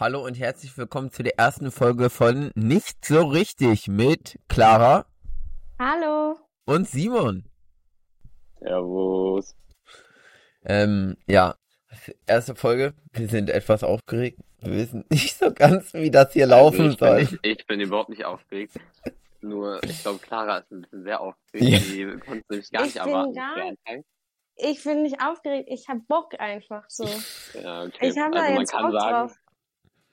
[0.00, 5.04] Hallo und herzlich willkommen zu der ersten Folge von Nicht so richtig mit Clara
[5.78, 6.38] Hallo.
[6.64, 7.44] und Simon.
[8.60, 9.54] Servus.
[10.64, 11.54] Ähm, ja,
[12.26, 12.94] erste Folge.
[13.12, 14.40] Wir sind etwas aufgeregt.
[14.60, 17.16] Wir wissen nicht so ganz, wie das hier laufen also ich soll.
[17.16, 18.80] Bin nicht, ich bin überhaupt nicht aufgeregt.
[19.42, 21.72] Nur, ich glaube, Clara ist ein bisschen sehr aufgeregt.
[21.72, 21.78] Ja.
[21.78, 23.34] Die konnte nämlich gar Ich nicht bin erwarten.
[23.34, 24.02] gar-.
[24.56, 27.04] Ich bin nicht aufgeregt, ich hab Bock einfach so.
[27.62, 28.08] Ja, okay.
[28.08, 29.36] Ich hab da also man jetzt Bock sagen, drauf.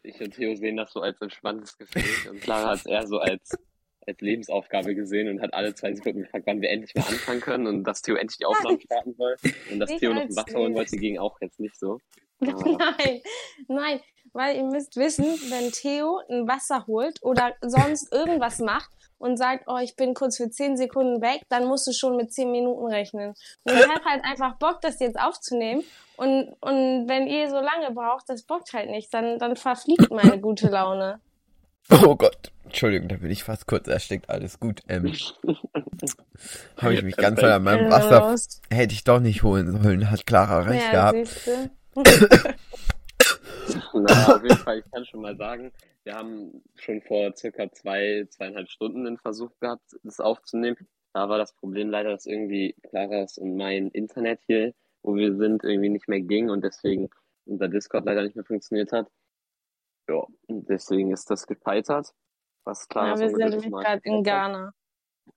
[0.07, 3.19] Ich und Theo sehen das so als entspanntes Gespräch und Clara hat es eher so
[3.19, 3.57] als,
[4.05, 7.67] als Lebensaufgabe gesehen und hat alle zwei Sekunden gefragt, wann wir endlich mal anfangen können
[7.67, 9.35] und dass Theo endlich die Aufnahme starten soll.
[9.71, 11.99] Und dass Nicht Theo noch ein Wasser holen wollte, ging auch jetzt nicht so.
[12.39, 13.21] Nein,
[13.67, 13.99] nein,
[14.31, 19.65] weil ihr müsst wissen, wenn Theo ein Wasser holt oder sonst irgendwas macht und sagt,
[19.67, 22.85] oh, ich bin kurz für 10 Sekunden weg, dann musst du schon mit 10 Minuten
[22.87, 23.33] rechnen.
[23.63, 25.83] Und ich hab halt einfach Bock, das jetzt aufzunehmen.
[26.17, 30.39] Und, und wenn ihr so lange braucht, das bockt halt nicht, dann, dann verfliegt meine
[30.39, 31.19] gute Laune.
[31.89, 32.51] Oh Gott.
[32.65, 34.29] Entschuldigung, da bin ich fast kurz erstickt.
[34.29, 34.81] Alles gut.
[34.89, 35.05] Ähm,
[36.77, 38.35] habe ich mich ganz voll an meinem Wasser
[38.69, 40.11] hätte ich doch nicht holen sollen.
[40.11, 41.29] Hat Clara recht Ja, gehabt.
[43.93, 45.71] Naja, auf jeden Fall, ich kann schon mal sagen,
[46.03, 50.77] wir haben schon vor circa zwei, zweieinhalb Stunden den Versuch gehabt, das aufzunehmen.
[51.13, 55.63] Da war das Problem leider, dass irgendwie Claras und mein Internet hier, wo wir sind,
[55.63, 57.09] irgendwie nicht mehr ging und deswegen
[57.45, 59.09] unser Discord leider nicht mehr funktioniert hat.
[60.09, 62.13] Ja, und deswegen ist das gescheitert.
[62.63, 64.23] Was Clara Ja, wir sind nämlich gerade in.
[64.23, 64.73] Ghana.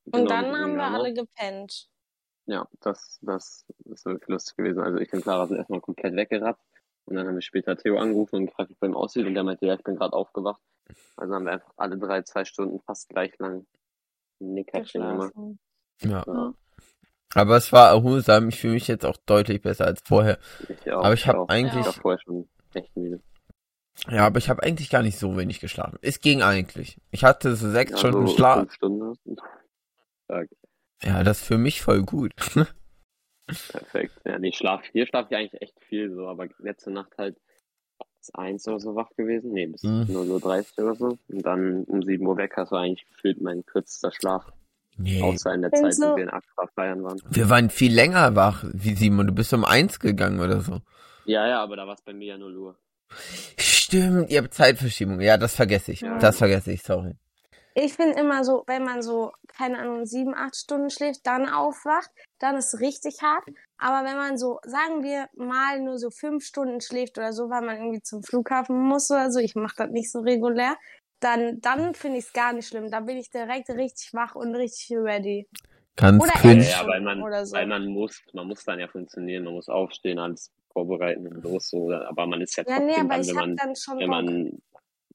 [0.05, 1.89] Genau, Und dann in haben wir alle gepennt.
[2.47, 4.81] Ja, das, das ist wirklich lustig gewesen.
[4.81, 6.65] Also ich und Clara sind erstmal komplett weggeratzt.
[7.11, 9.27] Und dann haben wir später Theo angerufen und gefragt, wie es bei ihm aussieht.
[9.27, 10.61] Und der meinte, ja, ich bin gerade aufgewacht.
[11.17, 13.67] Also haben wir einfach alle drei, zwei Stunden fast gleich lang
[14.41, 15.33] ein Nickerchen gemacht.
[16.03, 16.25] Ja.
[16.27, 16.55] Ja,
[17.35, 18.49] Aber es war erholsam.
[18.49, 20.39] Ich fühle mich jetzt auch deutlich besser als vorher.
[20.69, 21.49] ich auch, Aber ich hab auch.
[21.49, 23.21] eigentlich- Ich war vorher schon echt müde.
[24.09, 25.99] Ja, aber ich habe eigentlich gar nicht so wenig geschlafen.
[26.01, 26.97] Es ging eigentlich.
[27.11, 28.59] Ich hatte so sechs Ja, Stunden so Schlaf.
[28.61, 29.17] fünf Stunden.
[30.25, 30.49] Stark.
[31.03, 32.33] Ja, das ist für mich voll gut.
[33.71, 34.13] Perfekt.
[34.25, 37.37] Ja, nee, Schlaf, hier schlafe ich eigentlich echt viel so, aber letzte Nacht halt
[38.19, 39.53] bis eins oder so wach gewesen.
[39.53, 40.03] Nee, bis Mhm.
[40.09, 41.19] 0.30 Uhr oder so.
[41.29, 42.53] Und dann um 7 Uhr weg.
[42.57, 44.45] Das war eigentlich gefühlt mein kürzester Schlaf.
[44.99, 45.23] Nee.
[45.23, 47.19] Außer in der Zeit, wo wir in Accra feiern waren.
[47.31, 49.27] Wir waren viel länger wach, wie Simon.
[49.27, 50.81] Du bist um eins gegangen oder so.
[51.25, 52.77] Ja, ja, aber da war es bei mir ja 0 Uhr.
[53.57, 55.21] Stimmt, ihr habt Zeitverschiebung.
[55.21, 56.01] Ja, das vergesse ich.
[56.03, 56.19] Ja.
[56.19, 57.15] Das vergesse ich, sorry.
[57.75, 62.11] Ich finde immer so, wenn man so, keine Ahnung, sieben, acht Stunden schläft, dann aufwacht,
[62.39, 63.45] dann ist es richtig hart.
[63.79, 67.63] Aber wenn man so, sagen wir mal, nur so fünf Stunden schläft oder so, weil
[67.63, 70.77] man irgendwie zum Flughafen muss oder so, ich mache das nicht so regulär,
[71.21, 72.91] dann, dann finde ich es gar nicht schlimm.
[72.91, 75.47] Da bin ich direkt richtig wach und richtig ready.
[75.97, 76.65] Ganz Oder cringe.
[76.65, 76.71] elf.
[76.71, 77.57] Ja, weil man, Oder so.
[77.57, 81.69] weil man muss, man muss dann ja funktionieren, man muss aufstehen, alles vorbereiten und los
[81.69, 81.91] so.
[81.93, 84.07] Aber man ist ja Ja, trotzdem nee, aber dann, ich wenn man, dann schon wenn
[84.09, 84.25] Bock.
[84.25, 84.63] man,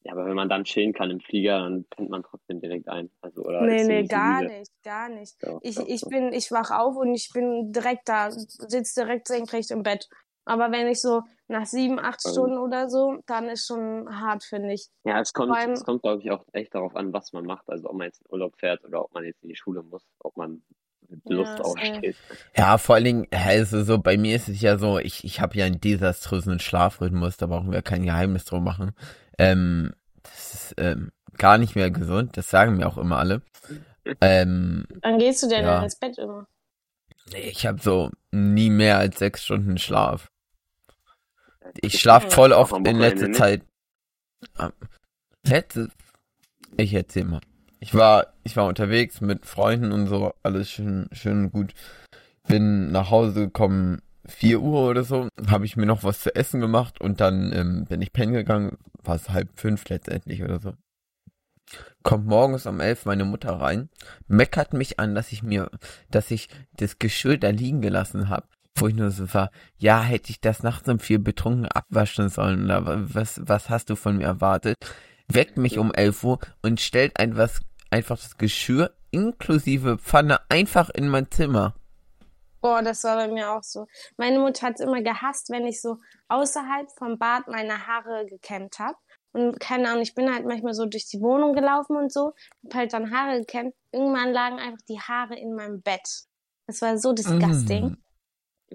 [0.05, 3.09] ja, aber wenn man dann chillen kann im Flieger, dann pennt man trotzdem direkt ein.
[3.21, 4.53] Also, oder Nee, nee, gar müde.
[4.53, 5.35] nicht, gar nicht.
[5.43, 6.09] Doch, Ich, doch, ich doch.
[6.09, 10.07] bin, ich wach auf und ich bin direkt da, sitze direkt senkrecht im Bett.
[10.45, 12.31] Aber wenn ich so nach sieben, acht Ähm.
[12.31, 14.89] Stunden oder so, dann ist schon hart, finde ich.
[15.05, 17.67] Ja, es kommt, allem- es kommt, glaube ich, auch echt darauf an, was man macht.
[17.67, 20.05] Also, ob man jetzt in Urlaub fährt oder ob man jetzt in die Schule muss,
[20.19, 20.61] ob man
[21.09, 21.69] mit Ja, Lust safe.
[21.69, 22.16] aufsteht.
[22.55, 25.55] Ja, vor allen Dingen, also so, bei mir ist es ja so, ich, ich habe
[25.57, 28.91] ja einen desaströsen Schlafrhythmus, da brauchen wir kein Geheimnis drum machen.
[29.38, 33.41] Ähm, das ist ähm, gar nicht mehr gesund, das sagen mir auch immer alle.
[34.22, 35.84] Ähm, Dann gehst du denn Ja.
[35.84, 36.47] ins Bett immer.
[37.31, 40.29] nee, ich habe so nie mehr als sechs Stunden Schlaf.
[41.81, 43.31] Ich schlafe voll Auch oft in letzter?
[43.34, 43.63] Zeit.
[44.57, 44.72] Ah,
[45.44, 45.90] Letzte,
[46.78, 47.41] ich erzähl mal.
[47.79, 51.73] Ich war, ich war unterwegs mit Freunden und so, alles schön, schön gut.
[52.47, 56.59] Bin nach Hause gekommen, 4 Uhr oder so, habe ich mir noch was zu essen
[56.62, 60.74] gemacht und dann ähm, bin ich pennen gegangen, war es halb fünf letztendlich oder so.
[62.03, 63.90] Kommt morgens um elf meine Mutter rein,
[64.28, 65.72] meckert mich an, dass ich mir,
[66.12, 70.30] dass ich das Geschirr da liegen gelassen habe, wo ich nur so war, ja, hätte
[70.30, 74.18] ich das nachts um vier betrunken abwaschen sollen oder wa- was, was hast du von
[74.18, 74.76] mir erwartet?
[75.28, 77.49] Weckt mich um 11 Uhr und stellt einfach,
[77.90, 81.73] einfach das Geschirr inklusive Pfanne einfach in mein Zimmer.
[82.66, 83.85] Boah, das war bei mir auch so.
[84.17, 88.97] Meine Mutter hat immer gehasst, wenn ich so außerhalb vom Bad meine Haare gekämmt habe.
[89.34, 92.34] Und keine Ahnung, ich bin halt manchmal so durch die Wohnung gelaufen und so,
[92.64, 93.76] hab halt dann Haare gekämmt.
[93.91, 96.23] Irgendwann lagen einfach die Haare in meinem Bett.
[96.66, 97.97] Das war so disgusting.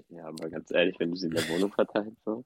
[0.07, 0.15] Mm.
[0.15, 2.45] Ja, aber ganz ehrlich, wenn du sie in der Wohnung verteilst, so.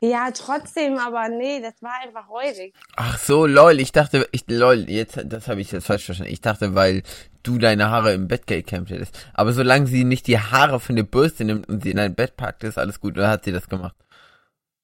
[0.00, 2.74] Ja, trotzdem, aber nee, das war einfach räudig.
[2.96, 6.32] Ach so, lol, ich dachte, ich, lol, jetzt, das habe ich jetzt falsch verstanden.
[6.32, 7.02] Ich dachte, weil
[7.42, 9.28] du deine Haare im Bett gekämmt hättest.
[9.34, 12.36] Aber solange sie nicht die Haare von der Bürste nimmt und sie in dein Bett
[12.36, 13.16] packt, ist alles gut.
[13.16, 13.96] Oder hat sie das gemacht?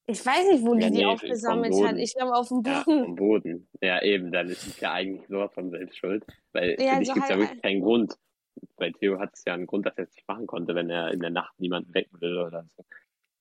[0.09, 1.81] Ich weiß nicht, wo Ja, die die nee, vom aufgesammelt hat.
[1.81, 1.97] Boden.
[1.99, 3.03] Ich glaube auf dem Ja, Boden.
[3.05, 3.67] vom Boden.
[3.81, 6.23] Ja, eben, dann ist es ja eigentlich sowas von selbst schuld.
[6.53, 8.15] Weil Ja, für dich so gibt es ja halt- wirklich keinen Grund.
[8.77, 11.11] Bei Theo hat es ja einen Grund, dass er es nicht machen konnte, wenn er
[11.11, 12.83] in der Nacht niemanden wecken will oder so.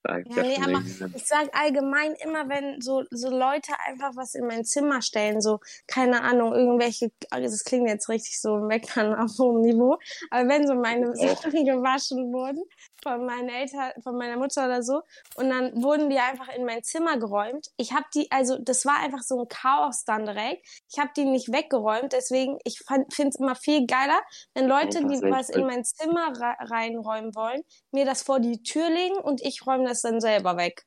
[0.08, 0.82] Ja, nee, aber
[1.14, 5.60] ich sag allgemein immer, wenn so, so Leute einfach was in mein Zimmer stellen, so,
[5.86, 9.98] keine Ahnung, irgendwelche, also das klingt jetzt richtig so meckern auf hohem Niveau,
[10.30, 11.14] aber wenn so meine.
[11.16, 12.62] Sachen gewaschen wurden
[13.02, 15.02] von meinen Eltern, von meiner Mutter oder so,
[15.36, 17.68] und dann wurden die einfach in mein Zimmer geräumt.
[17.76, 20.66] Ich habe die, also das war einfach so ein Chaos dann direkt.
[20.90, 24.20] Ich habe die nicht weggeräumt, deswegen, ich finde es immer viel geiler,
[24.54, 27.62] wenn Leute, die was in mein Zimmer re reinräumen wollen,
[27.92, 30.84] mir das vor die Tür legen und ich räume das dann selber weg.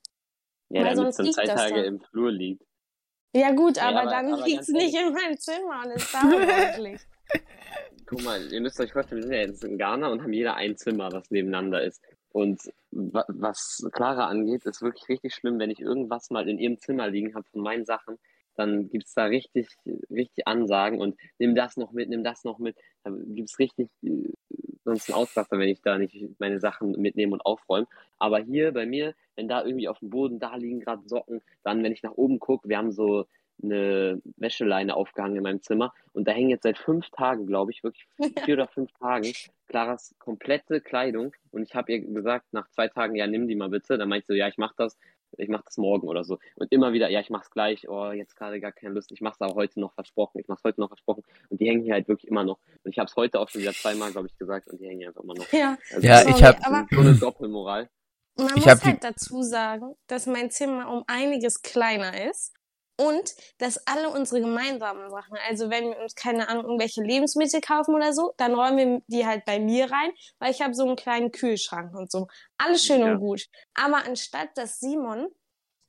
[0.69, 2.63] Ja, weil damit es dann liegt zwei das Tage im Flur liegt.
[3.35, 6.13] Ja gut, Ja, aber, aber- dann aber liegt's ganz nicht in meinem Zimmer und ist
[6.13, 7.01] dauerordentlich.
[8.06, 10.56] Guck mal, ihr müsst euch vorstellen, wir sind ja jetzt in Ghana und haben jeder
[10.56, 12.01] ein Zimmer, was nebeneinander ist.
[12.31, 12.59] Und
[12.91, 17.07] wa- was Clara angeht, ist wirklich richtig schlimm, wenn ich irgendwas mal in ihrem Zimmer
[17.07, 18.17] liegen habe von meinen Sachen,
[18.59, 19.69] dann gibt's da richtig,
[20.09, 22.75] richtig Ansagen und nimm das noch mit, nimm das noch mit.
[23.03, 24.33] Da gibt's richtig äh,
[24.83, 27.88] sonst einen Ausraster, wenn ich da nicht meine Sachen mitnehme und aufräume.
[28.17, 31.81] Aber hier bei mir, wenn da irgendwie auf dem Boden, da liegen gerade Socken, dann,
[31.83, 33.25] wenn ich nach oben gucke, wir haben so
[33.63, 37.83] eine Wäscheleine aufgehangen in meinem Zimmer und da hängen jetzt seit fünf Tagen, glaube ich,
[37.83, 38.07] wirklich
[38.45, 39.31] vier oder fünf Tagen,
[39.67, 43.69] Claras komplette Kleidung und ich habe ihr gesagt, nach zwei Tagen, ja, nimm die mal
[43.69, 43.97] bitte.
[43.97, 44.97] Dann meinte sie so, ja, ich mach das,
[45.37, 46.37] ich mach das morgen oder so.
[46.55, 49.39] Und immer wieder, ja, ich mach's gleich, oh, jetzt gerade gar keine Lust, ich mach's
[49.41, 51.23] aber heute noch versprochen, ich mach's heute noch versprochen.
[51.49, 52.59] Und die hängen hier halt wirklich immer noch.
[52.83, 54.99] Und ich habe es heute auch schon wieder zweimal, glaube ich, gesagt und die hängen
[54.99, 55.51] hier einfach immer noch.
[55.51, 57.89] Ja, Also, Ja, das ich hab- ist aber so eine Doppelmoral.
[58.37, 62.53] man Ich muss halt dazu sagen, dass mein Zimmer um einiges kleiner ist
[63.00, 67.96] und dass alle unsere gemeinsamen Sachen, also wenn wir uns keine Ahnung irgendwelche Lebensmittel kaufen
[67.96, 70.98] oder so, dann räumen wir die halt bei mir rein, weil ich habe so einen
[70.98, 72.28] kleinen Kühlschrank und so.
[72.57, 73.13] Alles schön Ja.
[73.13, 73.46] und gut.
[73.74, 75.30] Aber anstatt dass Simon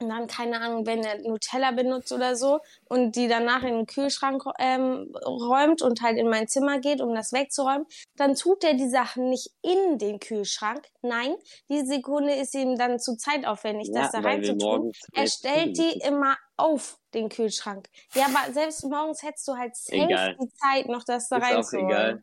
[0.09, 4.43] dann, keine Ahnung, wenn er Nutella benutzt oder so und die danach in den Kühlschrank
[4.59, 7.87] ähm, räumt und halt in mein Zimmer geht, um das wegzuräumen,
[8.17, 10.87] dann tut er die Sachen nicht in den Kühlschrank.
[11.03, 11.35] Nein,
[11.69, 14.93] die Sekunde ist ihm dann zu zeitaufwendig, das da reinzutun.
[15.13, 17.89] Er stellt die immer auf den Kühlschrank.
[18.15, 20.37] Ja, aber selbst morgens hättest du halt safe Egal.
[20.41, 22.23] die Zeit, noch das da Ist auch egal.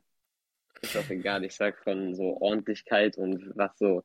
[0.81, 1.43] Ist auch egal.
[1.43, 4.03] Ich sag von so Ordentlichkeit und was so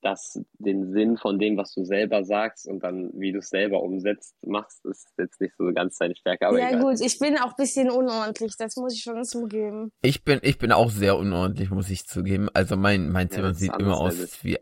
[0.00, 3.82] das den Sinn von dem, was du selber sagst und dann, wie du es selber
[3.82, 6.82] umsetzt, machst, ist jetzt nicht so ganz deine Stärke, aber Ja egal.
[6.82, 9.92] gut, ich bin auch ein bisschen unordentlich, das muss ich schon zugeben.
[10.02, 12.50] Ich bin, ich bin auch sehr unordentlich, muss ich zugeben.
[12.52, 14.58] Also mein, mein Ja, Zimmer ist sieht immer aus wie,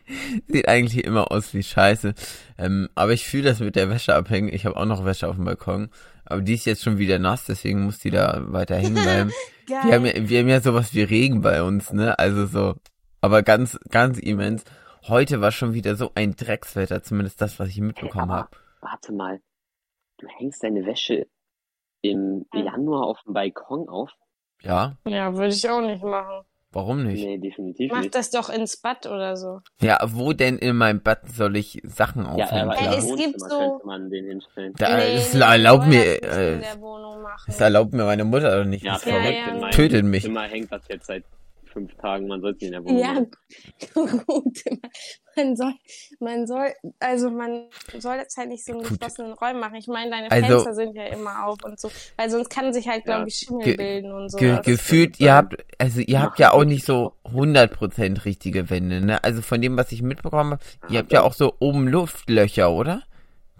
[0.46, 2.14] sieht eigentlich immer aus wie Scheiße.
[2.58, 4.52] Ähm, aber ich fühle das mit der Wäsche abhängen.
[4.52, 5.90] Ich habe auch noch Wäsche auf dem Balkon.
[6.24, 9.32] Aber die ist jetzt schon wieder nass, deswegen muss die da weiter hängen bleiben.
[9.66, 12.18] Wir haben ja, wir haben ja sowas wie Regen bei uns, ne?
[12.18, 12.74] Also so,
[13.20, 14.64] aber ganz, ganz immens.
[15.08, 18.56] Heute war schon wieder so ein Dreckswetter, zumindest das, was ich mitbekommen aber- habe.
[18.80, 19.40] Warte mal.
[20.18, 21.26] Du hängst deine Wäsche
[22.02, 22.64] im Ja.
[22.64, 24.10] Januar auf dem Balkon auf?
[24.62, 26.44] Ja, Ja, würde ich auch nicht machen.
[26.72, 27.24] Warum nicht?
[27.24, 28.14] Nee, definitiv Mach nicht.
[28.14, 29.60] das doch ins Bad oder so.
[29.80, 32.70] Ja, wo denn in meinem Bad soll ich Sachen Ja, aufhängen?
[32.70, 34.72] aber Ey, im es gibt so- man den hinstellen.
[34.78, 36.60] Da, nee, es nee, erlaubt mir, das äh,
[37.48, 38.84] es erlaubt mir meine Mutter doch nicht.
[38.84, 39.38] Ja, ist Ja, verrückt.
[39.46, 39.54] ja.
[39.60, 40.22] Meinem Tötet mich.
[40.24, 41.24] Zimmer hängt das jetzt seit
[41.72, 42.28] fünf Tagen.
[42.28, 43.94] Man sollte es nicht in der Wohnung Ja,
[44.26, 44.58] gut.
[45.34, 45.72] Man soll,
[46.20, 49.76] man soll, also man soll das halt nicht so in geschlossenen Räumen machen.
[49.76, 52.86] Ich meine, deine Also- Fenster sind ja immer auf und so, weil sonst kann sich
[52.88, 53.26] halt, glaube Ja.
[53.28, 54.36] ich, Schimmel Ge- bilden und so.
[54.38, 59.24] Ge gefühlt, ihr habt, also ihr habt ja auch nicht so 100% richtige Wände, ne?
[59.24, 60.62] Also von dem, was ich mitbekommen habe,
[60.92, 63.02] ihr habt ja auch so oben Luftlöcher, oder?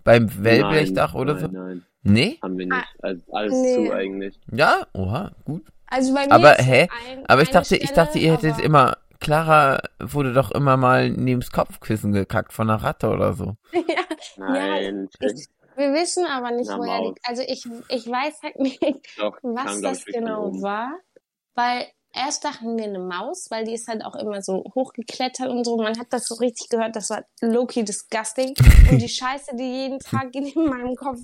[0.04, 1.49] Beim Wellblechdach nein, oder nein, so?
[1.59, 2.38] Nein, Nee?
[2.42, 2.87] haben wir nicht.
[3.00, 3.75] Also alles Nee.
[3.87, 4.38] zu eigentlich.
[4.52, 4.87] Ja?
[4.92, 5.62] Oha, gut.
[5.92, 6.88] Also bei mir Aber, ist hä?
[7.08, 10.50] Ein, Aber ich eine dachte, ich Stelle, dachte, ihr hättet aber- immer, Clara wurde doch
[10.50, 13.56] immer mal neben's Kopfkissen gekackt von einer Ratte oder so.
[13.72, 14.02] ja,
[14.37, 18.82] Nein, ich, wir wissen aber nicht, Na, woher die, also ich, ich weiß halt nicht,
[19.18, 20.99] doch, was das ich, genau war,
[21.54, 25.64] weil erst dachten wir eine Maus, weil die ist halt auch immer so hochgeklettert und
[25.64, 25.76] so.
[25.76, 28.54] Man hat das so richtig gehört, das war low-key disgusting.
[28.90, 31.21] und die Scheiße, die jeden Tag in meinem Kopf,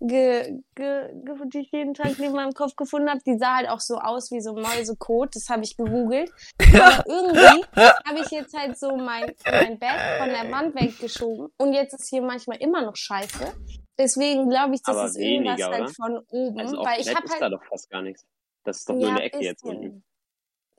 [0.00, 3.68] ge, ge, ge, die ich jeden Tag in meinem Kopf gefunden habe, die sah halt
[3.68, 5.34] auch so aus wie so Mäusekot.
[5.34, 6.30] Das habe ich gegoogelt.
[6.58, 11.72] Aber irgendwie habe ich jetzt halt so mein, mein Bett von der Wand weggeschoben und
[11.72, 13.52] jetzt ist hier manchmal immer noch Scheiße.
[13.98, 15.88] Deswegen glaube ich, das Aber ist irgendwas halt oder?
[15.88, 18.26] von oben, Also weil ich habe ist halt da doch fast gar nichts.
[18.64, 20.04] Das ist doch nur eine Ecke jetzt unten.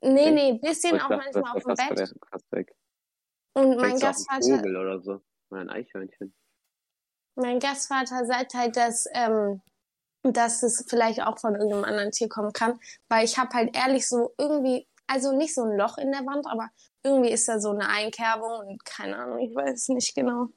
[0.00, 2.14] Nee, nee, bisschen Ich auch dachte, manchmal auf dem Bett.
[2.50, 2.74] weg-.
[3.54, 5.20] Und mein ein Gastvater, Vogel oder so.
[5.50, 6.34] Oder ein Eichhörnchen.
[7.34, 9.60] mein Gastvater sagt halt, dass, ähm,
[10.22, 12.78] dass es vielleicht auch von irgendeinem anderen Tier kommen kann,
[13.08, 16.46] weil ich habe halt ehrlich so irgendwie, also nicht so ein Loch in der Wand,
[16.46, 16.68] aber
[17.02, 20.48] irgendwie ist da so eine Einkerbung und keine Ahnung, ich weiß es nicht genau.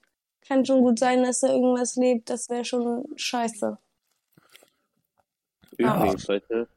[0.47, 2.29] kann schon gut sein, dass da irgendwas lebt.
[2.29, 3.77] Das wäre schon scheiße.
[5.77, 6.67] Übrigens, Leute,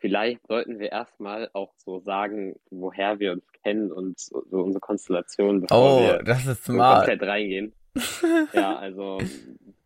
[0.00, 4.80] vielleicht sollten wir erstmal auch so sagen, woher wir uns kennen und so, so unsere
[4.80, 7.06] Konstellation, bevor Oh, wir das ist smart.
[7.06, 7.72] komplett reingehen.
[8.52, 9.18] Ja, also,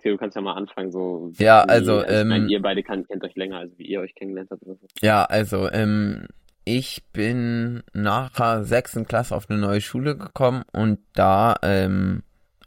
[0.02, 1.32] Theo, du kannst ja mal anfangen, so.
[1.38, 4.00] Ja, wie- also, ich meine, ähm, ihr beide kann, kennt euch länger, also wie ihr
[4.00, 4.86] euch kennengelernt habt oder so.
[5.00, 6.26] Ja, also, ähm,
[6.66, 12.22] ich bin nach der sechsten Klasse auf eine neue Schule gekommen und da ähm,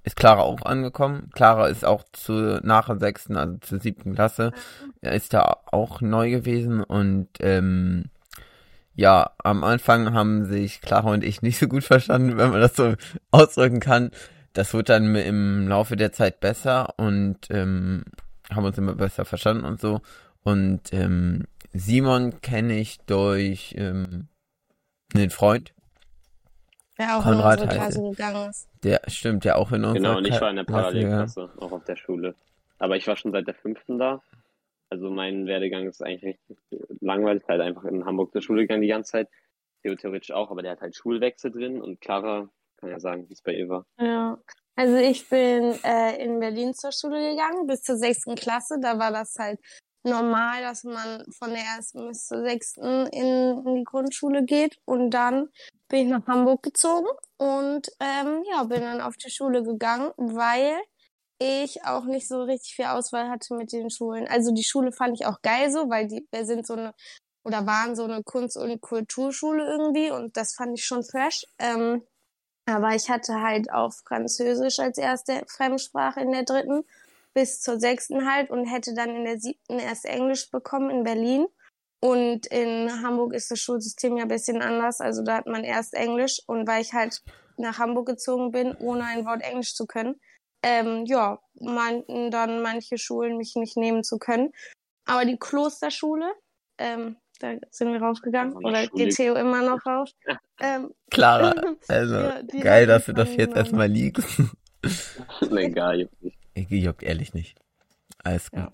[0.07, 1.29] ist Clara auch angekommen.
[1.33, 4.53] Clara ist auch zu nach der sechsten, also zur siebten Klasse,
[5.01, 8.05] ist da auch neu gewesen und ähm,
[8.95, 12.75] ja, am Anfang haben sich Clara und ich nicht so gut verstanden, wenn man das
[12.77, 12.95] so
[13.31, 14.11] ausdrücken kann.
[14.53, 18.05] Das wird dann im Laufe der Zeit besser und ähm,
[18.49, 19.99] haben uns immer besser verstanden und so.
[20.41, 24.29] Und ähm, Simon kenne ich durch ähm,
[25.13, 25.73] einen Freund,
[26.97, 28.69] Wer auch Konrad in unsere heißt Klasse gegangen ist.
[28.83, 30.63] der stimmt ja auch in unserer Genau, und ich war in der.
[30.63, 32.35] Parallelklasse, auch auf der Schule.
[32.79, 34.21] Aber ich war schon seit der fünften da.
[34.89, 36.57] Also mein Werdegang ist eigentlich richtig
[37.01, 39.29] langweilig, halt einfach in Hamburg zur Schule gegangen die ganze Zeit.
[39.83, 43.33] Theo theoretisch auch, aber der hat halt Schulwechsel drin und Clara kann ja sagen, wie
[43.33, 43.85] es bei ihr war.
[43.99, 44.37] Ja.
[44.75, 48.77] Also ich bin äh, in Berlin zur Schule gegangen, bis zur sechsten Klasse.
[48.79, 49.59] Da war das halt
[50.09, 54.79] normal, dass man von der ersten bis zur sechsten in, in die Grundschule geht.
[54.85, 55.49] Und dann
[55.89, 60.77] bin ich nach Hamburg gezogen und ähm, ja, bin dann auf die Schule gegangen, weil
[61.39, 64.27] ich auch nicht so richtig viel Auswahl hatte mit den Schulen.
[64.27, 66.93] Also die Schule fand ich auch geil so, weil die, wir sind so eine
[67.43, 71.45] oder waren so eine Kunst- und Kulturschule irgendwie und das fand ich schon fresh.
[71.59, 72.03] Ähm,
[72.65, 76.83] aber ich hatte halt auch Französisch als erste Fremdsprache in der dritten
[77.37, 81.45] bis zur sechsten halt und hätte dann in der siebten erst Englisch bekommen in Berlin.
[81.99, 85.01] Und in Hamburg ist das Schulsystem ja ein bisschen anders.
[85.01, 87.21] Also da hat man erst Englisch und weil ich halt
[87.57, 90.19] nach Hamburg gezogen bin, ohne ein Wort Englisch zu können,
[90.63, 94.51] ähm, ja, meinten dann manche Schulen mich nicht nehmen zu können.
[95.05, 96.33] Aber die Klosterschule,
[96.79, 100.09] ähm, da sind wir raufgegangen, Also oder geht Theo immer noch rauf.
[100.59, 101.53] Ähm, Clara,
[101.87, 104.25] also Ja, geil, dass du das jetzt erstmal liegst.
[105.51, 106.46] Egal, juckt nicht.
[106.57, 107.57] Ich juckt ehrlich nicht.
[108.23, 108.61] Alles gut.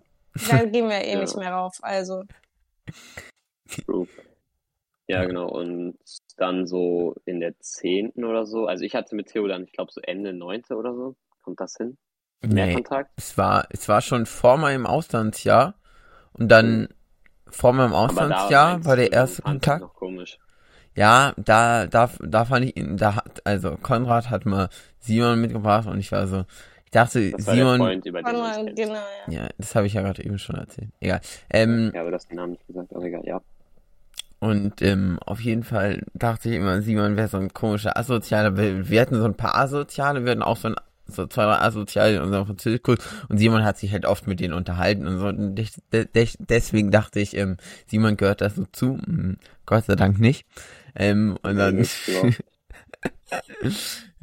[0.50, 0.58] Ja.
[0.58, 1.20] da gehen wir eh Ja.
[1.20, 1.78] nicht mehr rauf.
[1.84, 2.24] Also,
[3.86, 4.08] True.
[5.08, 5.48] Ja, genau.
[5.50, 5.96] Und
[6.38, 8.66] dann so in der zehnten oder so.
[8.66, 11.16] Also ich hatte mit Theo dann, ich glaube, so Ende neunte oder so.
[11.44, 11.98] Kommt das hin?
[12.42, 13.12] Mehr Nee, Kontakt?
[13.16, 15.75] es war, es war schon vor meinem Auslandsjahr
[16.34, 16.88] und dann
[17.48, 19.82] vor meinem Auslandsjahr war der erste Kontakt.
[19.82, 20.40] noch komisch.
[20.96, 25.88] Ja, da, da, da fand ich ihn, da hat, also Konrad hat mal Simon mitgebracht
[25.88, 26.46] und ich war so,
[26.94, 28.76] dachte, Das war der Simon, Freund, über den man Konrad, kennt.
[28.78, 28.94] genau,
[29.28, 29.34] ja.
[29.44, 30.90] ja, das habe ich ja gerade eben schon erzählt.
[31.00, 31.22] Egal.
[31.50, 33.42] Ähm, Ja, aber das den Namen nicht gesagt, aber egal, ja.
[34.40, 38.58] Und ähm, auf jeden Fall dachte ich immer, Simon wäre so ein komischer Asozialer.
[38.58, 41.58] Wir, wir hatten so ein paar Asoziale, wir hatten auch so ein so zwei, drei
[41.60, 42.98] Asoziale in unserem Französischkurs
[43.28, 45.28] und Simon hat sich halt oft mit denen unterhalten und so.
[45.28, 47.58] Und de de de deswegen dachte ich, ähm,
[47.88, 48.98] Simon gehört da so zu.
[49.06, 50.46] Hm, Gott sei Dank nicht.
[50.96, 52.30] Ähm, und dann, Ja.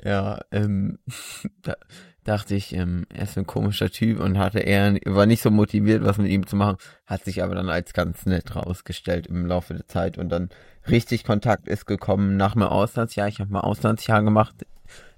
[0.04, 0.98] ja, ähm,
[1.62, 1.76] da
[2.24, 6.04] dachte ich, ähm, er ist ein komischer Typ und hatte eher, war nicht so motiviert,
[6.04, 9.74] was mit ihm zu machen, hat sich aber dann als ganz nett rausgestellt im Laufe
[9.74, 10.50] der Zeit und dann
[10.88, 13.28] richtig Kontakt ist gekommen nach meinem Auslandsjahr.
[13.28, 14.54] Ich habe mal Auslandsjahr gemacht,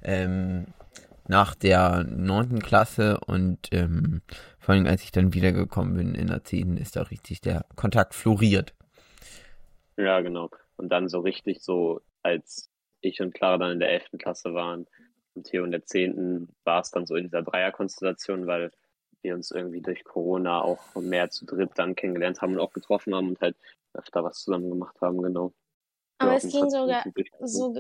[0.03, 0.67] ähm,
[1.29, 4.23] nach der neunten Klasse und ähm,
[4.59, 8.15] vor allem als ich dann wiedergekommen bin in der zehnten ist da richtig der Kontakt
[8.15, 8.75] floriert.
[9.97, 10.51] Ja, genau.
[10.77, 14.87] Und dann so richtig so, als ich und Clara dann in der elften Klasse waren
[15.35, 18.71] und Theo in der zehnten, war es dann so in dieser Dreierkonstellation, weil
[19.23, 23.15] wir uns irgendwie durch Corona auch mehr zu dritt dann kennengelernt haben und auch getroffen
[23.15, 23.57] haben und halt
[23.95, 25.53] öfter was zusammen gemacht haben, genau.
[26.19, 27.05] Aber Ja, es ging sogar
[27.41, 27.75] so,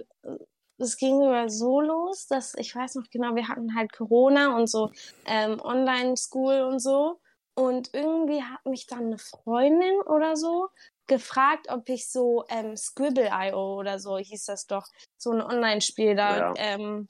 [0.78, 4.68] es ging sogar so los, dass ich weiß noch genau, wir hatten halt Corona und
[4.68, 4.90] so
[5.26, 7.20] ähm, Online-School und so.
[7.54, 10.68] Und irgendwie hat mich dann eine Freundin oder so
[11.06, 14.86] gefragt, ob ich so ähm, Scribble.io oder so hieß das doch,
[15.18, 16.54] so ein Online-Spiel da Ja.
[16.56, 17.06] ähm,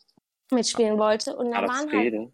[0.52, 1.34] mitspielen wollte.
[1.36, 2.32] Und da das waren halt Rede?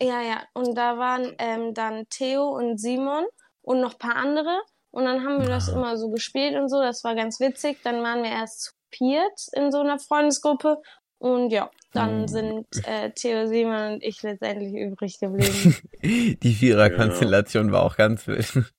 [0.00, 0.42] Ja, ja.
[0.54, 3.24] Und da waren ähm, dann Theo und Simon
[3.62, 4.60] und noch ein paar andere.
[4.90, 5.72] Und dann haben wir das Ah.
[5.74, 6.80] immer so gespielt und so.
[6.80, 7.78] Das war ganz witzig.
[7.82, 10.80] Dann waren wir erst zu viert in so einer Freundesgruppe.
[11.18, 12.28] Und ja, dann Mhm.
[12.28, 15.76] sind äh, Theo, Simon und ich letztendlich übrig geblieben.
[16.42, 18.72] Die Viererkonstellation war auch ganz wild.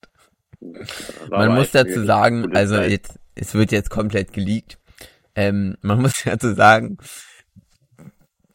[1.30, 4.78] Man muss dazu sagen, also jetzt, es wird jetzt komplett geleakt.
[5.36, 6.98] Ähm, man muss dazu sagen,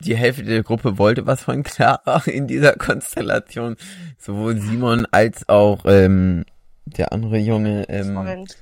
[0.00, 3.76] die Hälfte der Gruppe wollte was von Clara in dieser Konstellation.
[4.18, 6.44] Sowohl Simon als auch ähm,
[6.84, 8.56] der andere Junge ähm, Freund.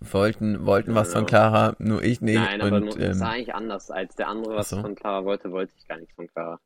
[0.00, 2.36] wollten, wollten was von Clara, nur ich nicht.
[2.36, 3.90] Nein, aber und nur, das war ähm, eigentlich anders.
[3.90, 4.80] Als der andere was so.
[4.80, 6.60] von Clara wollte, wollte ich gar nichts von Clara.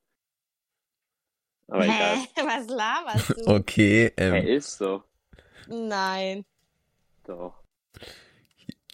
[1.68, 2.16] Aber egal.
[2.16, 2.26] Hä?
[2.44, 3.54] Was laberst du?
[3.54, 5.02] Okay, Er ähm, ist so.
[5.68, 6.44] Nein.
[7.24, 7.54] Doch.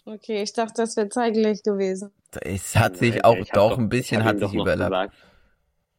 [0.05, 2.11] Okay, ich dachte, das wäre zeitgleich gewesen.
[2.41, 5.15] Es hat sich auch doch doch- ein bisschen hat sich überlappt.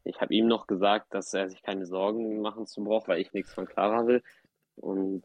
[0.04, 3.32] Ich habe ihm noch gesagt, dass er sich keine Sorgen machen zu braucht, weil ich
[3.32, 4.22] nichts von Clara will.
[4.74, 5.22] Und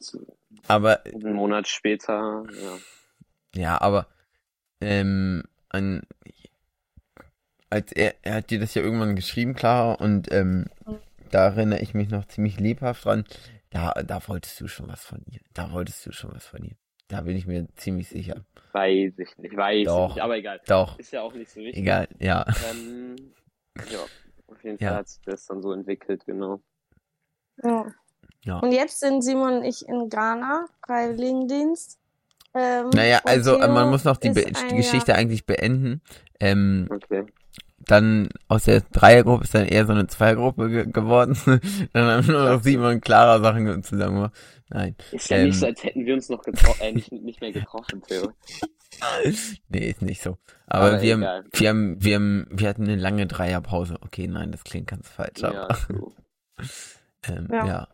[0.68, 2.78] Aber einen Monat später, ja.
[3.56, 4.08] Ja, aber
[4.82, 6.04] ähm, an,
[7.70, 10.66] als er, er hat dir das ja irgendwann geschrieben, Clara, und ähm,
[11.32, 13.26] da erinnere ich mich noch ziemlich lebhaft dran.
[13.72, 15.40] Da, da wolltest du schon was von ihr.
[15.54, 16.76] Da wolltest du schon was von ihr.
[17.10, 18.44] Da bin ich mir ziemlich sicher.
[18.74, 20.10] Weiß ich nicht, weiß Doch.
[20.10, 20.60] ich nicht, aber egal.
[20.68, 21.82] Doch, Ist ja auch nicht so wichtig.
[21.82, 22.46] egal, ja.
[22.70, 23.16] Ähm,
[23.90, 24.00] ja,
[24.48, 24.90] auf jeden Ja.
[24.90, 26.60] Fall hat sich das dann so entwickelt, genau.
[27.64, 27.86] Ja.
[28.44, 28.60] Ja.
[28.60, 31.98] Und jetzt sind Simon und ich in Ghana, Freiwilligendienst.
[32.54, 34.46] Ähm, Naja, also Theo man muss noch die, Be
[34.76, 36.02] Geschichte eigentlich beenden.
[36.40, 37.26] Ähm, Okay.
[37.88, 41.38] Dann aus der Dreiergruppe ist dann eher so eine Zweiergruppe ge geworden.
[41.94, 44.36] dann haben nur noch Simon und Clara Sachen zusammen gemacht.
[44.70, 44.96] Nein.
[45.12, 45.48] Ist ja Ähm.
[45.48, 48.32] nicht so, als hätten wir uns noch getroffen, äh, nicht, nicht mehr getroffen, Theo.
[49.70, 50.38] Nee, ist nicht so.
[50.66, 53.98] Aber, Aber wir, haben, wir haben, wir haben, wir hatten eine lange Dreierpause.
[54.02, 56.14] Okay, nein, das klingt ganz falsch, Ja, so.
[57.28, 57.66] ähm, Ja.
[57.66, 57.88] ja.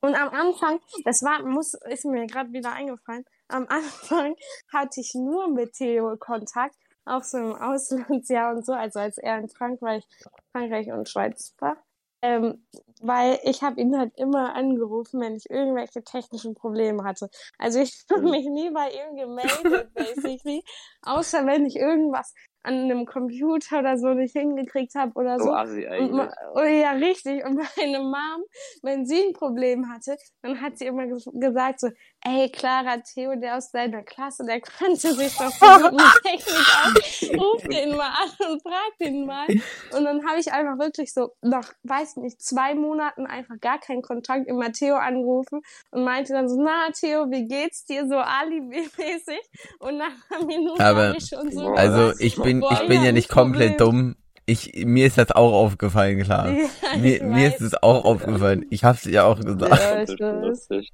[0.00, 4.36] Und am Anfang, das war, muss, ist mir gerade wieder eingefallen, am Anfang
[4.72, 6.76] hatte ich nur mit Theo Kontakt,
[7.08, 10.04] auch so im Auslandsjahr und so, also als er in Frankreich,
[10.52, 11.76] Frankreich und Schweiz war.
[12.20, 12.66] Ähm,
[13.00, 17.30] weil ich habe ihn halt immer angerufen, wenn ich irgendwelche technischen Probleme hatte.
[17.58, 18.30] Also ich habe Mhm.
[18.30, 20.64] mich nie bei ihm gemeldet, basically,
[21.02, 22.34] außer wenn ich irgendwas
[22.64, 25.52] an einem Computer oder so nicht hingekriegt habe oder So so.
[25.52, 26.28] assi eigentlich.
[26.54, 27.44] oh, ja, richtig.
[27.44, 28.42] Und meine Mom,
[28.82, 31.88] wenn sie ein Problem hatte, dann hat sie immer ges gesagt so,
[32.24, 36.66] ey, Clara, Theo, der aus deiner Klasse, der kannte sich doch so gut mit Technik
[36.84, 37.40] aus.
[37.40, 39.46] Ruf den mal an und frag den mal.
[39.48, 44.02] Und dann habe ich einfach wirklich so nach, weiß nicht, zwei Monaten einfach gar keinen
[44.02, 45.60] Kontakt, immer Theo angerufen
[45.90, 48.06] und meinte dann so, na, Theo, wie geht's dir?
[48.08, 49.40] So Ali-mäßig.
[49.78, 53.12] Und nach einer Minute habe ich schon so Also ich bin, boah, ich bin ja,
[53.12, 54.14] nicht komplett Problem.
[54.14, 54.16] dumm.
[54.46, 56.48] Ich, mir ist das auch aufgefallen, klar.
[56.48, 58.64] Ja, Mir, mir ist es auch aufgefallen.
[58.70, 59.70] Ich hab's ja auch gesagt.
[59.78, 60.86] Ja, ich Das ist weiß.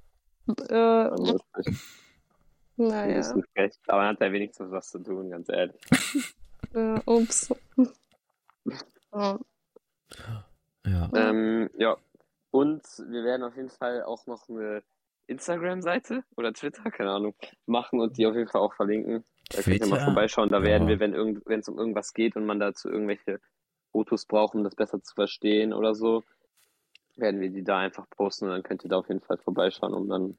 [0.68, 1.80] Äh, lustig.
[2.76, 3.72] Naja, bisschen frech.
[3.86, 5.80] Aber man hat ja wenigstens was zu tun, ganz ehrlich.
[6.74, 7.54] äh, ups.
[9.14, 9.38] Ja.
[10.86, 11.08] Ja.
[11.14, 11.96] Ähm, ja.
[12.50, 14.82] Und wir werden auf jeden Fall auch noch eine
[15.28, 17.34] Instagram-Seite oder Twitter, keine Ahnung,
[17.66, 19.24] machen und die auf jeden Fall auch verlinken.
[19.50, 20.04] Da könnt ihr mal Twitter?
[20.06, 20.48] vorbeischauen.
[20.50, 20.88] Da werden Ja.
[20.88, 23.40] wir, wenn irgend, wenn es um irgendwas geht und man dazu irgendwelche
[23.92, 26.22] Fotos braucht, um das besser zu verstehen oder so,
[27.16, 29.94] werden wir die da einfach posten und dann könnt ihr da auf jeden Fall vorbeischauen,
[29.94, 30.38] um dann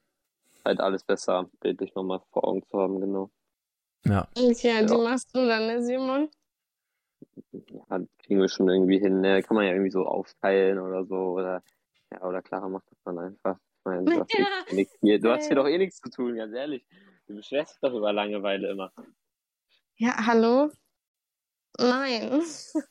[0.64, 3.30] halt alles besser bildlich nochmal vor Augen zu haben, genau.
[4.04, 4.28] Ja.
[4.36, 4.98] Okay, die Ja.
[4.98, 6.28] machst du dann, ne, Simon?
[7.52, 9.42] Ja, kriegen wir schon irgendwie hin, ne?
[9.42, 11.62] Kann man ja irgendwie so aufteilen oder so, oder,
[12.12, 13.56] ja, oder Clara macht das dann einfach.
[13.58, 14.46] Ich meine, du hast, Ja.
[14.70, 16.84] eh nix, hier, du hast hier doch eh nichts zu tun, ganz ehrlich.
[17.26, 18.92] Du beschwerst dich doch über Langeweile immer.
[19.96, 20.70] Ja, hallo?
[21.78, 22.42] Nein.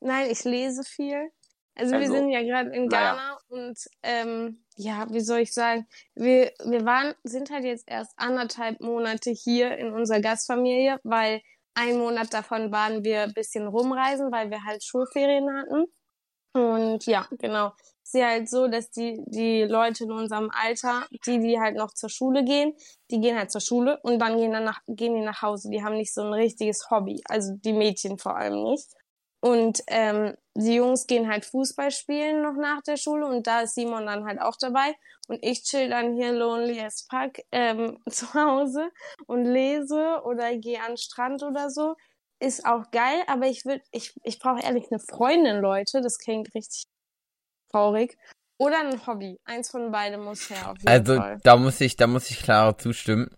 [0.00, 1.30] Nein, ich lese viel.
[1.74, 3.14] Also, wir Also, sind ja gerade in naja.
[3.14, 8.12] Ghana und ähm, ja, wie soll ich sagen, wir, wir waren, sind halt jetzt erst
[8.16, 11.40] anderthalb Monate hier in unserer Gastfamilie, weil
[11.74, 15.86] ein Monat davon waren wir ein bisschen rumreisen, weil wir halt Schulferien hatten.
[16.54, 17.72] Und ja, genau.
[18.04, 21.76] Es ist ja halt so, dass die, die Leute in unserem Alter, die, die halt
[21.76, 22.74] noch zur Schule gehen,
[23.10, 25.70] die gehen halt zur Schule und dann gehen, dann nach, gehen die nach Hause.
[25.70, 27.22] Die haben nicht so ein richtiges Hobby.
[27.26, 28.88] Also die Mädchen vor allem nicht.
[29.42, 33.74] Und ähm, die Jungs gehen halt Fußball spielen noch nach der Schule und da ist
[33.74, 34.94] Simon dann halt auch dabei.
[35.26, 38.90] Und ich chill dann hier lonely as fuck ähm, zu Hause
[39.26, 41.96] und lese oder gehe an den Strand oder so.
[42.38, 46.02] Ist auch geil, aber ich will, ich, ich brauche ehrlich eine Freundin, Leute.
[46.02, 46.84] Das klingt richtig
[47.72, 48.16] traurig.
[48.58, 49.40] Oder ein Hobby.
[49.44, 51.40] Eins von beiden muss her, auf jeden Also Fall.
[51.42, 53.28] da muss ich, da muss ich Clara zustimmen.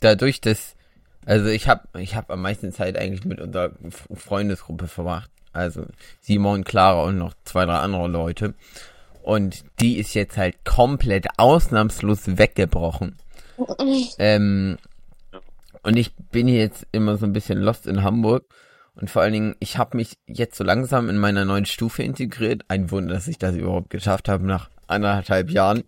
[0.00, 0.74] Dadurch, dass,
[1.26, 3.72] also ich habe, ich habe am meisten Zeit eigentlich mit unserer
[4.14, 5.30] Freundesgruppe verbracht.
[5.54, 5.86] Also
[6.20, 8.54] Simon, Clara und noch zwei, drei andere Leute.
[9.22, 13.16] Und die ist jetzt halt komplett ausnahmslos weggebrochen.
[14.18, 14.78] Ähm,
[15.84, 18.44] und ich bin jetzt immer so ein bisschen lost in Hamburg.
[18.96, 22.62] Und vor allen Dingen, ich habe mich jetzt so langsam in meiner neuen Stufe integriert.
[22.68, 25.84] Ein Wunder, dass ich das überhaupt geschafft habe nach anderthalb Jahren.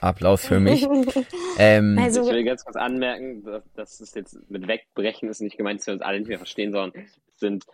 [0.00, 0.86] Applaus für mich.
[1.58, 5.56] ähm, Also- ich will ganz kurz anmerken, dass, dass es jetzt mit Wegbrechen ist nicht
[5.56, 7.64] gemeint, dass wir uns alle nicht mehr verstehen, sondern es sind